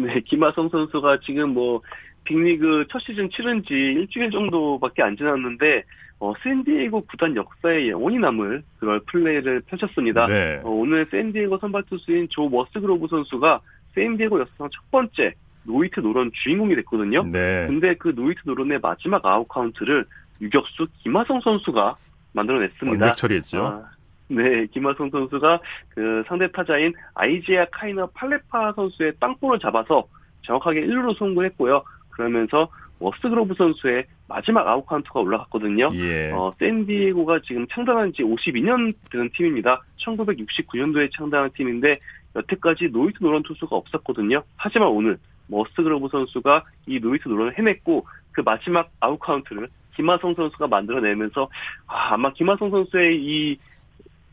[0.00, 1.80] 네, 김하성 선수가 지금 뭐
[2.24, 5.84] 빅리그 첫 시즌 치른 지 일주일 정도밖에 안 지났는데
[6.20, 10.26] 어, 샌디에이고 구단 역사에 영원히 남을 그런 플레이를 펼쳤습니다.
[10.26, 10.60] 네.
[10.64, 13.60] 어, 오늘 샌디에이고 선발 투수인 조 머스그로브 선수가
[13.94, 17.24] 샌디에이고 역사상 첫 번째 노히트 노런 주인공이 됐거든요.
[17.24, 17.66] 네.
[17.66, 20.04] 근데 그 노히트 노런의 마지막 아웃 카운트를
[20.40, 21.96] 유격수 김하성 선수가
[22.32, 23.04] 만들어냈습니다.
[23.04, 23.66] 완벽 처리했죠.
[23.66, 23.90] 아,
[24.28, 25.60] 네, 김하성 선수가
[25.90, 30.06] 그 상대 타자인 아이재아 카이너 팔레파 선수의 땅볼을 잡아서
[30.42, 31.82] 정확하게 1루로 송구했고요.
[32.10, 32.68] 그러면서
[33.00, 35.90] 머스그로브 선수의 마지막 아웃 카운트가 올라갔거든요.
[35.94, 36.30] 예.
[36.30, 39.82] 어, 샌디에고가 지금 창단한 지 52년 되는 팀입니다.
[39.98, 41.98] 1969년도에 창단한 팀인데
[42.36, 44.42] 여태까지 노히트 노런 투수가 없었거든요.
[44.56, 51.48] 하지만 오늘 머스그로브 선수가 이 노히트 노런을 해냈고 그 마지막 아웃 카운트를 김하성 선수가 만들어내면서
[51.86, 53.58] 아, 아마 김하성 선수의 이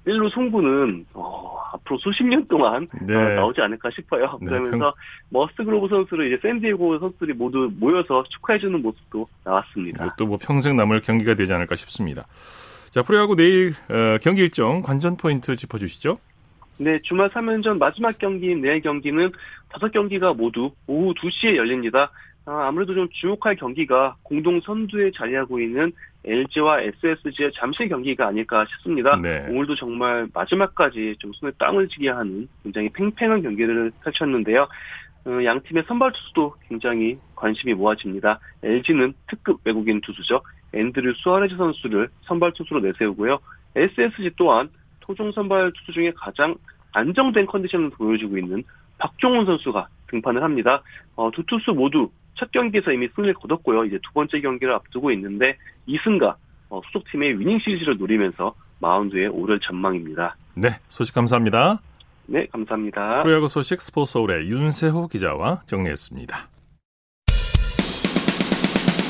[0.08, 3.16] 1루 송구는 어, 앞으로 수십 년 동안 네.
[3.16, 4.38] 어, 나오지 않을까 싶어요.
[4.42, 4.48] 네.
[4.48, 4.94] 그러면서
[5.30, 10.16] 머스 그로브 선수를 이제 샌디에고 선수들이 모두 모여서 축하해주는 모습도 나왔습니다.
[10.18, 12.26] 또뭐 평생 남을 경기가 되지 않을까 싶습니다.
[12.90, 16.18] 자, 프로야구 내일 어, 경기 일정 관전 포인트 짚어주시죠.
[16.80, 19.32] 네, 주말 3연전 마지막 경기인 내일 경기는
[19.70, 22.12] 다섯 경기가 모두 오후 2시에 열립니다.
[22.46, 29.16] 아, 아무래도 좀 주목할 경기가 공동 선두에 자리하고 있는 LG와 SSG의 잠시 경기가 아닐까 싶습니다.
[29.16, 29.48] 네.
[29.50, 34.68] 오늘도 정말 마지막까지 좀 손에 땀을 쥐게 하는 굉장히 팽팽한 경기를 펼쳤는데요.
[35.26, 38.40] 어, 양 팀의 선발 투수도 굉장히 관심이 모아집니다.
[38.64, 40.42] LG는 특급 외국인 투수죠.
[40.74, 43.40] 앤드류 수아레즈 선수를 선발 투수로 내세우고요.
[43.76, 46.56] SSG 또한 토종 선발 투수 중에 가장
[46.94, 48.64] 안정된 컨디션을 보여주고 있는
[48.98, 50.82] 박종훈 선수가 등판을 합니다.
[51.16, 53.86] 어, 두 투수 모두 첫 경기에서 이미 승리를 거뒀고요.
[53.86, 56.36] 이제 두 번째 경기를 앞두고 있는데 2승과
[56.70, 60.36] 어, 소속팀의 위닝 시리즈를 노리면서 마운드에 오를 전망입니다.
[60.56, 61.80] 네, 소식 감사합니다.
[62.26, 63.24] 네, 감사합니다.
[63.24, 66.38] 프로야구 소식 스포츠 서울의 윤세호 기자와 정리했습니다.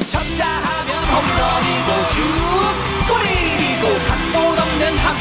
[0.08, 2.22] 쳤다 하면 홈런이고 슛
[3.08, 4.41] 골이고 각본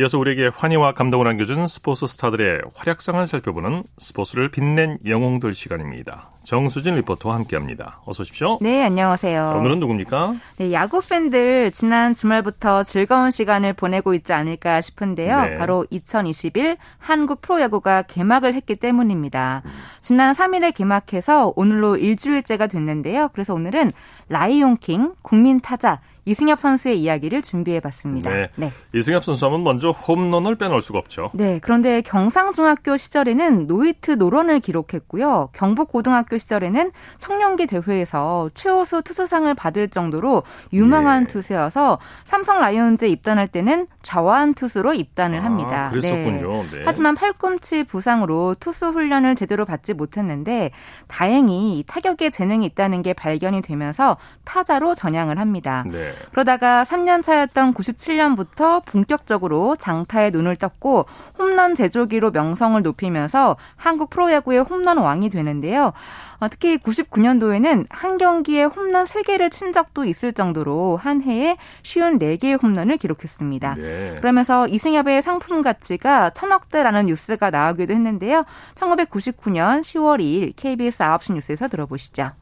[0.00, 6.30] 이어서 우리에게 환희와 감동을 안겨준 스포츠 스타들의 활약상을 살펴보는 스포츠를 빛낸 영웅들 시간입니다.
[6.42, 8.00] 정수진 리포터와 함께합니다.
[8.04, 8.58] 어서 오십시오.
[8.60, 9.54] 네, 안녕하세요.
[9.56, 10.34] 오늘은 누굽니까?
[10.58, 15.40] 네, 야구 팬들 지난 주말부터 즐거운 시간을 보내고 있지 않을까 싶은데요.
[15.42, 15.58] 네.
[15.58, 19.62] 바로 2021 한국 프로야구가 개막을 했기 때문입니다.
[20.00, 23.28] 지난 3일에 개막해서 오늘로 일주일째가 됐는데요.
[23.32, 23.92] 그래서 오늘은
[24.28, 28.30] 라이온킹 국민 타자 이승엽 선수의 이야기를 준비해봤습니다.
[28.30, 28.50] 네.
[28.56, 28.72] 네.
[28.94, 31.30] 이승엽 선수 하면 먼저 홈런을 빼놓을 수가 없죠.
[31.34, 31.58] 네.
[31.62, 35.50] 그런데 경상중학교 시절에는 노히트 노런을 기록했고요.
[35.52, 41.32] 경북고등학교 시절에는 청룡기 대회에서 최우수 투수상을 받을 정도로 유망한 네.
[41.32, 45.90] 투수여서 삼성 라이온즈에 입단할 때는 좌완 투수로 입단을 아, 합니다.
[45.90, 46.62] 그랬었군요.
[46.64, 46.70] 네.
[46.70, 46.82] 네.
[46.84, 50.70] 하지만 팔꿈치 부상으로 투수 훈련을 제대로 받지 못했는데
[51.08, 55.84] 다행히 타격에 재능이 있다는 게 발견이 되면서 타자로 전향을 합니다.
[55.90, 56.13] 네.
[56.30, 61.06] 그러다가 3년 차였던 97년부터 본격적으로 장타에 눈을 떴고
[61.38, 65.92] 홈런 제조기로 명성을 높이면서 한국 프로야구의 홈런 왕이 되는데요.
[66.40, 72.62] 어, 특히 99년도에는 한 경기에 홈런 3개를 친 적도 있을 정도로 한 해에 쉬운 4개의
[72.62, 73.74] 홈런을 기록했습니다.
[73.76, 74.16] 네.
[74.18, 78.44] 그러면서 이승엽의 상품 가치가 천억대라는 뉴스가 나오기도 했는데요.
[78.74, 82.32] 1999년 10월 2일 KBS 9시 뉴스에서 들어보시죠.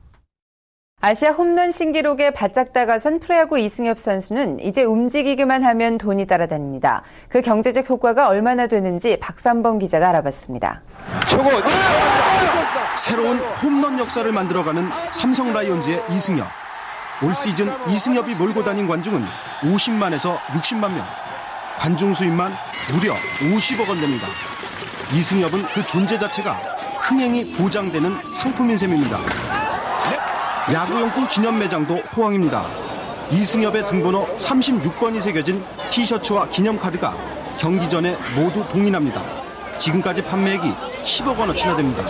[1.05, 7.03] 아시아 홈런 신기록에 바짝 다가선 프로야구 이승엽 선수는 이제 움직이기만 하면 돈이 따라다닙니다.
[7.29, 10.81] 그 경제적 효과가 얼마나 되는지 박삼범 기자가 알아봤습니다.
[11.29, 11.51] 저거
[12.97, 16.47] 새로운 홈런 역사를 만들어가는 삼성 라이온즈의 이승엽.
[17.25, 19.25] 올 시즌 이승엽이 몰고 다닌 관중은
[19.63, 21.05] 50만에서 60만 명.
[21.79, 22.53] 관중 수입만
[22.93, 24.29] 무려 50억 원 됩니다.
[25.13, 26.53] 이승엽은 그 존재 자체가
[27.01, 29.62] 흥행이 보장되는 상품인 셈입니다.
[30.71, 32.65] 야구용품 기념 매장도 호황입니다.
[33.33, 37.17] 이승엽의 등번호 36번이 새겨진 티셔츠와 기념 카드가
[37.59, 39.21] 경기 전에 모두 동인합니다.
[39.79, 40.73] 지금까지 판매액이
[41.05, 42.05] 10억 원어치나 됩니다.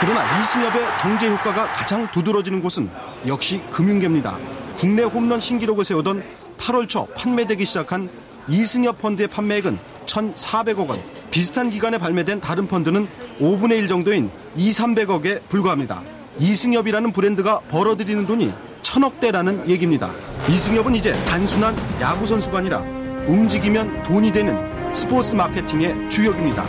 [0.00, 2.88] 그러나 이승엽의 경제 효과가 가장 두드러지는 곳은
[3.26, 4.38] 역시 금융계입니다.
[4.78, 6.24] 국내 홈런 신기록을 세우던
[6.58, 8.08] 8월 초 판매되기 시작한
[8.48, 11.02] 이승엽 펀드의 판매액은 1,400억 원.
[11.30, 13.06] 비슷한 기간에 발매된 다른 펀드는
[13.40, 16.02] 5분의 1 정도인 2, 300억에 불과합니다.
[16.38, 20.10] 이승엽이라는 브랜드가 벌어들이는 돈이 천억대라는 얘기입니다.
[20.48, 22.78] 이승엽은 이제 단순한 야구 선수가 아니라
[23.26, 26.64] 움직이면 돈이 되는 스포츠 마케팅의 주역입니다.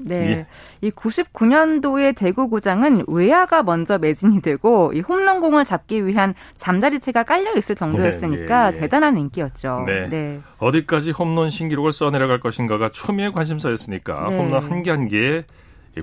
[0.00, 0.14] 네.
[0.30, 0.46] 예.
[0.80, 7.74] 이 99년도의 대구 구장은 외야가 먼저 매진이 되고 이 홈런공을 잡기 위한 잠자리채가 깔려 있을
[7.74, 9.84] 정도였으니까 네, 네, 대단한 인기였죠.
[9.86, 10.08] 네.
[10.08, 10.40] 네.
[10.58, 14.38] 어디까지 홈런 신기록을 써내려갈 것인가가 초미의 관심사였으니까 네.
[14.38, 15.44] 홈런 한 개 한 개에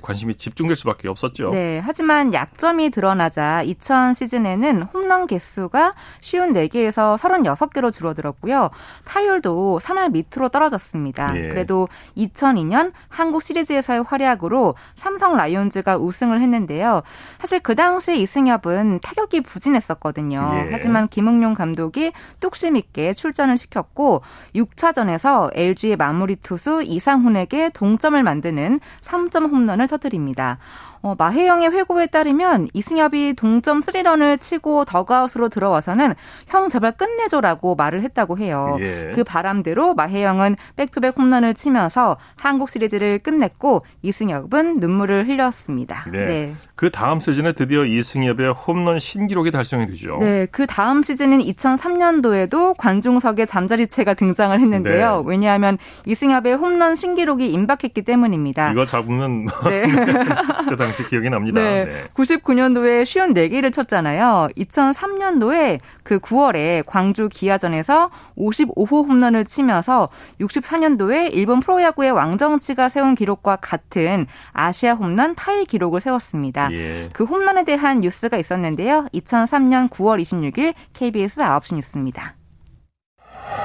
[0.01, 1.49] 관심이 집중될 수밖에 없었죠.
[1.49, 1.81] 네.
[1.83, 8.69] 하지만 약점이 드러나자 2000 시즌에는 홈런 개수가 쉬운 4개에서 36개로 줄어들었고요.
[9.05, 11.27] 타율도 3할 밑으로 떨어졌습니다.
[11.35, 11.49] 예.
[11.49, 17.01] 그래도 2002년 한국 시리즈에서의 활약으로 삼성 라이온즈가 우승을 했는데요.
[17.39, 20.51] 사실 그 당시 이승엽은 타격이 부진했었거든요.
[20.55, 20.69] 예.
[20.71, 24.21] 하지만 김응용 감독이 뚝심 있게 출전을 시켰고
[24.55, 30.57] 6차전에서 LG의 마무리 투수 이상훈에게 동점을 만드는 3점 홈런을 터뜨립니다.
[31.05, 36.15] 어, 마해영의 회고에 따르면 이승엽이 동점 3런을 치고 더그아웃으로 들어와서는
[36.47, 38.75] 형 제발 끝내줘라고 말을 했다고 해요.
[38.79, 39.11] 예.
[39.13, 46.07] 그 바람대로 마해영은 백투백 홈런을 치면서 한국 시리즈를 끝냈고 이승엽은 눈물을 흘렸습니다.
[46.11, 46.25] 네.
[46.25, 46.53] 네.
[46.73, 50.17] 그 다음 시즌에 드디어 이승엽의 홈런 신기록이 달성이 되죠.
[50.19, 50.47] 네.
[50.49, 55.17] 그 다음 시즌인 2003년도에도 관중석에 잠자리채가 등장을 했는데요.
[55.17, 55.23] 네.
[55.29, 58.71] 왜냐하면 이승엽의 홈런 신기록이 임박했기 때문입니다.
[58.71, 59.83] 이거 잡으면 네.
[60.67, 61.61] 그 당시 당시 기억이 납니다.
[61.61, 61.85] 네.
[61.85, 62.03] 네.
[62.13, 64.49] 99년도에 쉬운 4개를 쳤잖아요.
[64.57, 74.27] 2003년도에 그 9월에 광주 기아전에서 55호 홈런을 치면서 64년도에 일본 프로야구의 왕정치가 세운 기록과 같은
[74.53, 76.71] 아시아 홈런 타일 기록을 세웠습니다.
[76.71, 77.09] 예.
[77.13, 79.07] 그 홈런에 대한 뉴스가 있었는데요.
[79.13, 82.35] 2003년 9월 26일 KBS 9시 뉴스입니다.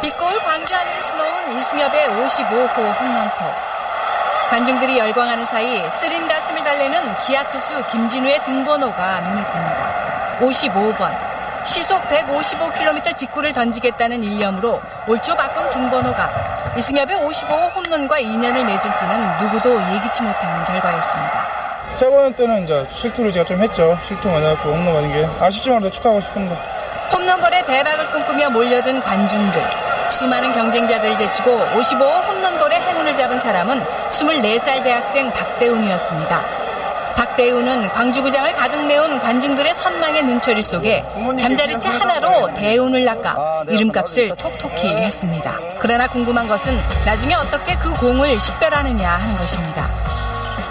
[0.03, 3.70] 빗거울 광주 하늘을 수놓은 이승엽의 55호 홈런포.
[4.51, 10.39] 관중들이 열광하는 사이 쓰린 가슴을 달래는 기아 투수 김진우의 등번호가 눈에 띕니다.
[10.41, 11.17] 55번.
[11.65, 19.81] 시속 155km 직구를 던지겠다는 일념으로 올 초 바꾼 등번호가 이승엽의 55 홈런과 인연을 맺을지는 누구도
[19.95, 21.47] 예기치 못한 결과였습니다.
[21.95, 23.97] 세 번 때는 이제 실투를 제가 좀 했죠.
[24.03, 26.57] 실투 많이 하고 홈런 많은 게 아쉽지만 축하하고 싶습니다.
[27.13, 29.63] 홈런볼의 대박을 꿈꾸며 몰려든 관중들.
[30.11, 36.41] 수많은 경쟁자들을 제치고 55 홈런볼의 행운을 잡은 사람은 24살 대학생 박대훈이었습니다.
[37.17, 41.05] 박대훈은 광주구장을 가득 메운 관중들의 선망의 눈초리 속에
[41.39, 45.59] 잠자리채 하나로 대운을 낚아 이름값을 톡톡히 했습니다.
[45.79, 49.89] 그러나 궁금한 것은 나중에 어떻게 그 공을 식별하느냐 하는 것입니다.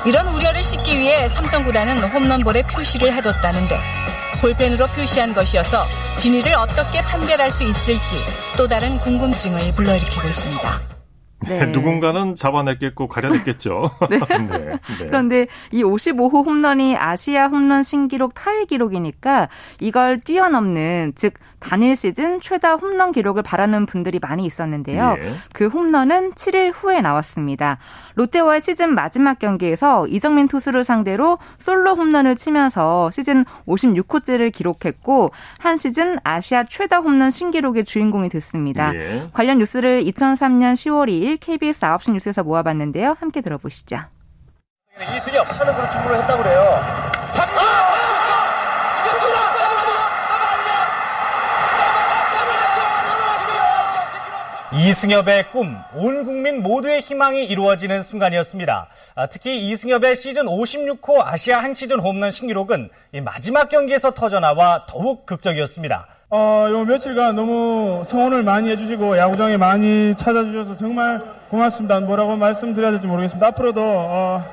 [0.05, 3.79] 이런 우려를 씻기 위해 삼성구단은 홈런볼에 표시를 해뒀다는데
[4.39, 5.85] 볼펜으로 표시한 것이어서
[6.17, 8.17] 진위를 어떻게 판별할 수 있을지
[8.57, 10.98] 또 다른 궁금증을 불러일으키고 있습니다.
[11.47, 11.65] 네.
[11.71, 13.91] 누군가는 잡아냈겠고 가려냈겠죠.
[14.09, 14.19] 네.
[14.37, 14.47] 네.
[14.47, 14.79] 네.
[14.99, 19.49] 그런데 이 55호 홈런이 아시아 홈런 신기록 타일 기록이니까
[19.79, 25.15] 이걸 뛰어넘는 즉 단일 시즌 최다 홈런 기록을 바라는 분들이 많이 있었는데요.
[25.19, 25.33] 예.
[25.53, 27.77] 그 홈런은 7일 후에 나왔습니다.
[28.15, 36.17] 롯데와의 시즌 마지막 경기에서 이정민 투수를 상대로 솔로 홈런을 치면서 시즌 56호째를 기록했고 한 시즌
[36.23, 38.95] 아시아 최다 홈런 신기록의 주인공이 됐습니다.
[38.95, 39.27] 예.
[39.33, 43.15] 관련 뉴스를 2003년 10월 2일 KBS 9시 뉴스에서 모아봤는데요.
[43.19, 43.99] 함께 들어보시죠.
[45.15, 46.61] 이승엽 하는 걸로 주문을 했다고 그래요.
[47.33, 47.58] 3루!
[54.71, 58.87] 이승엽의 꿈, 온 국민 모두의 희망이 이루어지는 순간이었습니다.
[59.15, 62.89] 아, 특히 이승엽의 시즌 56호 아시아 한 시즌 홈런 신기록은
[63.23, 66.07] 마지막 경기에서 터져나와 더욱 극적이었습니다.
[66.29, 71.99] 어, 요 며칠간 너무 성원을 많이 해주시고 야구장에 많이 찾아주셔서 정말 고맙습니다.
[72.01, 73.47] 뭐라고 말씀드려야 될지 모르겠습니다.
[73.47, 74.43] 앞으로도 어,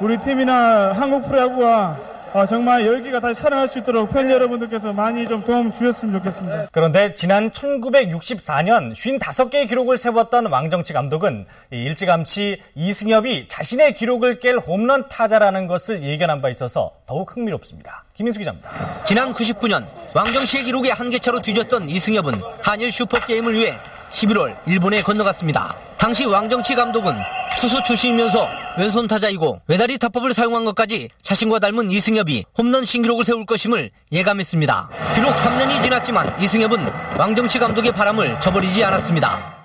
[0.00, 5.42] 우리 팀이나 한국 프로야구가 어, 정말 열기가 다시 살아날 수 있도록 팬 여러분들께서 많이 좀
[5.44, 6.68] 도움 주셨으면 좋겠습니다.
[6.72, 15.66] 그런데 지난 1964년 55개의 기록을 세웠던 왕정치 감독은 일찌감치 이승엽이 자신의 기록을 깰 홈런 타자라는
[15.66, 18.04] 것을 예견한 바 있어서 더욱 흥미롭습니다.
[18.14, 18.70] 김인수 기자입니다.
[19.04, 19.84] 지난 99년
[20.14, 23.74] 왕정치의 기록에 한계차로 뒤졌던 이승엽은 한일 슈퍼게임을 위해
[24.10, 25.76] 11월 일본에 건너갔습니다.
[25.96, 27.14] 당시 왕정치 감독은
[27.58, 33.90] 투수 출신이면서 왼손 타자이고 외다리 타법을 사용한 것까지 자신과 닮은 이승엽이 홈런 신기록을 세울 것임을
[34.12, 34.90] 예감했습니다.
[35.14, 36.86] 비록 3년이 지났지만 이승엽은
[37.18, 39.55] 왕정치 감독의 바람을 저버리지 않았습니다.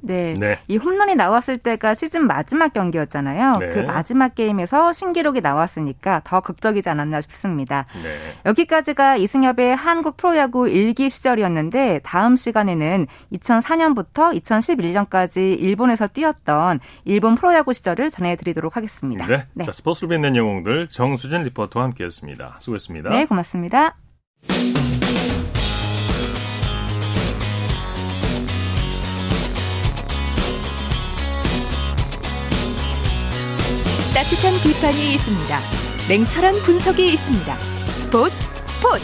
[0.00, 0.34] 네.
[0.38, 0.58] 네.
[0.68, 3.52] 이 홈런이 나왔을 때가 시즌 마지막 경기였잖아요.
[3.60, 3.68] 네.
[3.68, 7.86] 그 마지막 게임에서 신기록이 나왔으니까 더 극적이지 않았나 싶습니다.
[8.02, 8.16] 네.
[8.46, 18.10] 여기까지가 이승엽의 한국 프로야구 일기 시절이었는데 다음 시간에는 2004년부터 2011년까지 일본에서 뛰었던 일본 프로야구 시절을
[18.10, 19.26] 전해드리도록 하겠습니다.
[19.26, 19.44] 네.
[19.54, 19.64] 네.
[19.64, 22.56] 자, 스포츠를 빚는 영웅들 정수진 리포터와 함께했습니다.
[22.60, 23.10] 수고했습니다.
[23.10, 23.96] 네, 고맙습니다.
[34.20, 35.52] 따뜻한 비판이 있습니다.
[36.12, 37.58] 냉철한 분석이 있습니다.
[38.04, 38.36] 스포츠
[38.68, 39.02] 스포츠.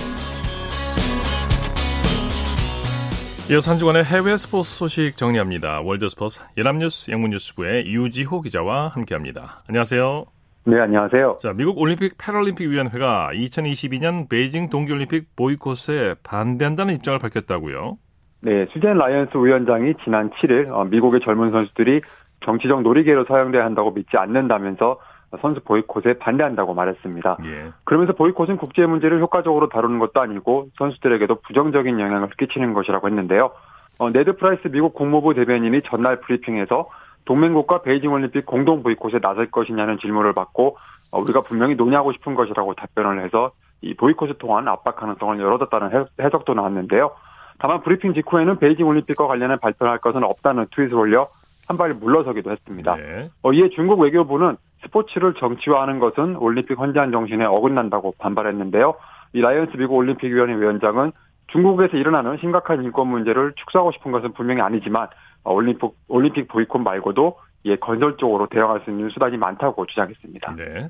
[3.50, 5.80] 이어서 한 주간의 해외 스포츠 소식 정리합니다.
[5.80, 9.62] 월드스포츠 연합뉴스 영문뉴스부의 유지호 기자와 함께합니다.
[9.66, 10.26] 안녕하세요.
[10.64, 11.38] 네, 안녕하세요.
[11.40, 17.96] 자, 미국 올림픽 패럴림픽 위원회가 2022년 베이징 동계올림픽 보이콧에 반대한다는 입장을 밝혔다고요.
[18.42, 22.02] 네, 수젠 라이언스 위원장이 지난 7일 어, 미국의 젊은 선수들이
[22.45, 24.99] 정치적 노리개로 사용돼야 한다고 믿지 않는다면서
[25.41, 27.39] 선수 보이콧에 반대한다고 말했습니다.
[27.45, 27.72] 예.
[27.84, 33.51] 그러면서 보이콧은 국제 문제를 효과적으로 다루는 것도 아니고 선수들에게도 부정적인 영향을 끼치는 것이라고 했는데요.
[33.99, 36.89] 어, 네드 프라이스 미국 국무부 대변인이 전날 브리핑에서
[37.24, 40.76] 동맹국과 베이징 올림픽 공동 보이콧에 나설 것이냐는 질문을 받고
[41.12, 43.51] 어, 우리가 분명히 논의하고 싶은 것이라고 답변을 해서
[43.82, 47.12] 이 보이콧을 통한 압박 가능성을 열어뒀다는 해석도 나왔는데요.
[47.59, 51.26] 다만 브리핑 직후에는 베이징 올림픽과 관련해 발표할 것은 없다는 트윗을 올려
[51.66, 52.96] 한 발 물러서기도 했습니다.
[52.96, 53.30] 네.
[53.42, 58.94] 어, 이에 중국 외교부는 스포츠를 정치화하는 것은 올림픽 헌장 정신에 어긋난다고 반발했는데요.
[59.32, 61.12] 이 라이언스 미국 올림픽위원회 위원장은
[61.48, 65.08] 중국에서 일어나는 심각한 인권 문제를 축소하고 싶은 것은 분명히 아니지만
[65.42, 70.54] 어, 올림픽 올림픽 보이콧 말고도 예 건설적으로 대응할 수 있는 수단이 많다고 주장했습니다.
[70.56, 70.88] 네.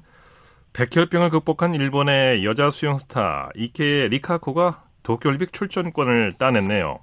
[0.74, 6.98] 백혈병을 극복한 일본의 여자 수영 스타 이케에 리카코가 도쿄올림픽 출전권을 따냈네요.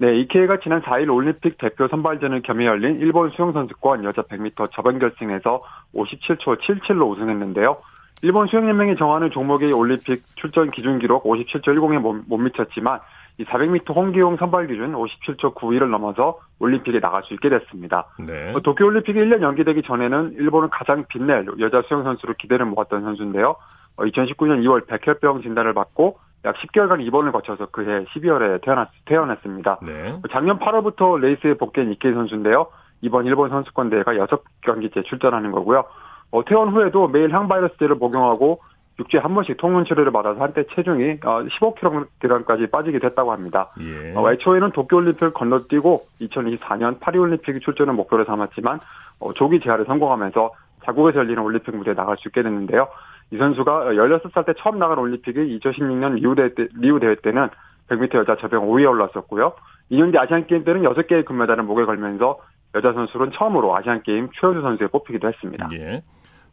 [0.00, 5.62] 네, 이케이가 지난 4일 올림픽 대표 선발전을 겸해 열린 일본 수영선수권 여자 100m 저변 결승에서
[5.94, 7.78] 57초 77로 우승했는데요.
[8.22, 13.00] 일본 수영연맹이 정하는 종목의 올림픽 출전 기준 기록 57초 10에 못, 못 미쳤지만
[13.38, 18.06] 이 400m 홍기용 선발 기준 57초 91을 넘어서 올림픽에 나갈 수 있게 됐습니다.
[18.18, 18.52] 네.
[18.54, 23.56] 어, 도쿄올림픽이 1년 연기되기 전에는 일본은 가장 빛낼 여자 수영 선수로 기대를 모았던 선수인데요.
[23.96, 29.78] 2019년 2월 백혈병 진단을 받고 약 10개월간 입원을 거쳐서 그해 12월에 태어났, 태어났습니다.
[29.82, 30.16] 네.
[30.30, 32.68] 작년 8월부터 레이스에 복귀한 이케이 선수인데요.
[33.00, 35.84] 이번 일본 선수권 대회가 6경기째 출전하는 거고요.
[36.30, 38.60] 어, 퇴원 후에도 매일 항바이러스제를 복용하고
[38.98, 43.70] 6주에 한 번씩 통문 치료를 받아서 한때 체중이 15kg까지 어, 빠지게 됐다고 합니다.
[43.80, 44.12] 예.
[44.14, 48.80] 어, 애초에는 도쿄올림픽을 건너뛰고 2024년 파리올림픽 출전을 목표로 삼았지만
[49.20, 50.50] 어, 조기 재활에 성공하면서
[50.88, 52.88] 자국에서 열리는 올림픽 무대에 나갈 수 있게 됐는데요.
[53.30, 57.48] 이 선수가 16살 때 처음 나간 올림픽이 2016년 리우 대회, 때, 리우 대회 때는
[57.88, 59.52] 100m 여자 접영 5위에 올랐었고요.
[59.90, 62.38] 2년 뒤 아시안게임 때는 6개의 금메달을 목에 걸면서
[62.74, 65.68] 여자 선수는 처음으로 아시안게임 최우수 선수에 뽑히기도 했습니다.
[65.72, 66.02] 예.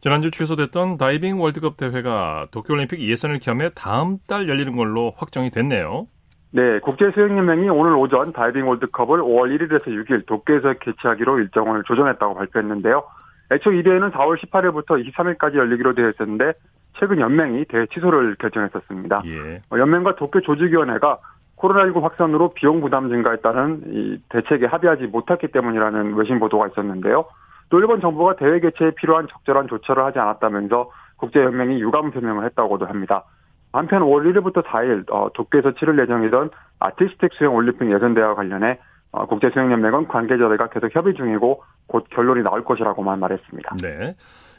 [0.01, 6.07] 지난주 취소됐던 다이빙 월드컵 대회가 도쿄올림픽 예선을 겸해 다음 달 열리는 걸로 확정이 됐네요.
[6.51, 13.03] 네, 국제수영연맹이 오늘 오전 다이빙 월드컵을 5월 1일에서 6일 도쿄에서 개최하기로 일정을 조정했다고 발표했는데요.
[13.51, 16.53] 애초 이 대회는 4월 18일부터 23일까지 열리기로 되어 있었는데
[16.97, 19.23] 최근 연맹이 대회 취소를 결정했었습니다.
[19.25, 19.61] 예.
[19.69, 21.19] 어, 연맹과 도쿄 조직위원회가
[21.57, 27.25] 코로나19 확산으로 비용 부담 증가에 따른 이 대책에 합의하지 못했기 때문이라는 외신 보도가 있었는데요.
[27.69, 33.23] 또 일본 정부가 대회 개최에 필요한 적절한 조처를 하지 않았다면서 국제연맹이 유감 표명을 했다고도 합니다.
[33.71, 38.77] 한편 5월 1일부터 4일 어, 도쿄에서 치를 예정이던 아티스틱 수영 올림픽 예선대회와 관련해 어,
[39.25, 43.75] 국제수영연맹은 관계자들과 계속 협의 중이고 곧 결론이 나올 것이라고만 말했습니다.
[43.81, 44.15] 네.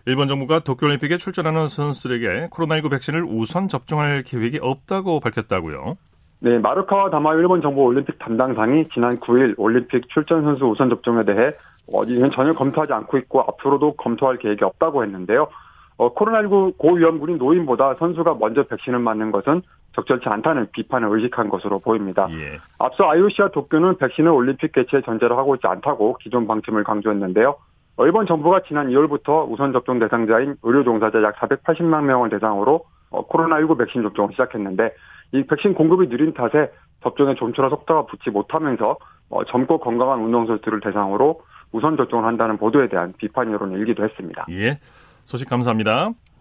[0.07, 5.97] 일본 정부가 도쿄올림픽에 출전하는 선수들에게 코로나19 백신을 우선 접종할 계획이 없다고 밝혔다고요.
[6.39, 11.51] 네, 마르카와 다마 일본 정부 올림픽 담당상이 지난 9일 올림픽 출전 선수 우선 접종에 대해
[11.93, 15.49] 어디는 전혀 검토하지 않고 있고 앞으로도 검토할 계획이 없다고 했는데요.
[15.97, 19.63] 어, 코로나19 고위험군인 노인보다 선수가 먼저 백신을 맞는 것은
[19.97, 22.29] 적절치 않다는 비판을 의식한 것으로 보입니다.
[22.31, 22.59] 예.
[22.79, 27.57] 앞서 IOC와 도쿄는 백신을 올림픽 개최 전제로 하고 있지 않다고 기존 방침을 강조했는데요.
[27.97, 33.27] 어, 일본 정부가 지난 2월부터 우선 접종 대상자인 의료 종사자 약 480만 명을 대상으로 어,
[33.27, 34.93] 코로나19 백신 접종을 시작했는데
[35.33, 36.71] 이 백신 공급이 느린 탓에
[37.03, 38.97] 접종에 좀처럼 속도가 붙지 못하면서
[39.31, 41.41] 어, 젊고 건강한 운동선수들을 대상으로
[41.73, 44.47] 우선 접종을 한다는 보도에 대한 비판 여론을 일기도 했습니다.
[44.51, 44.79] 예.
[45.25, 46.11] 소식 감사합니다.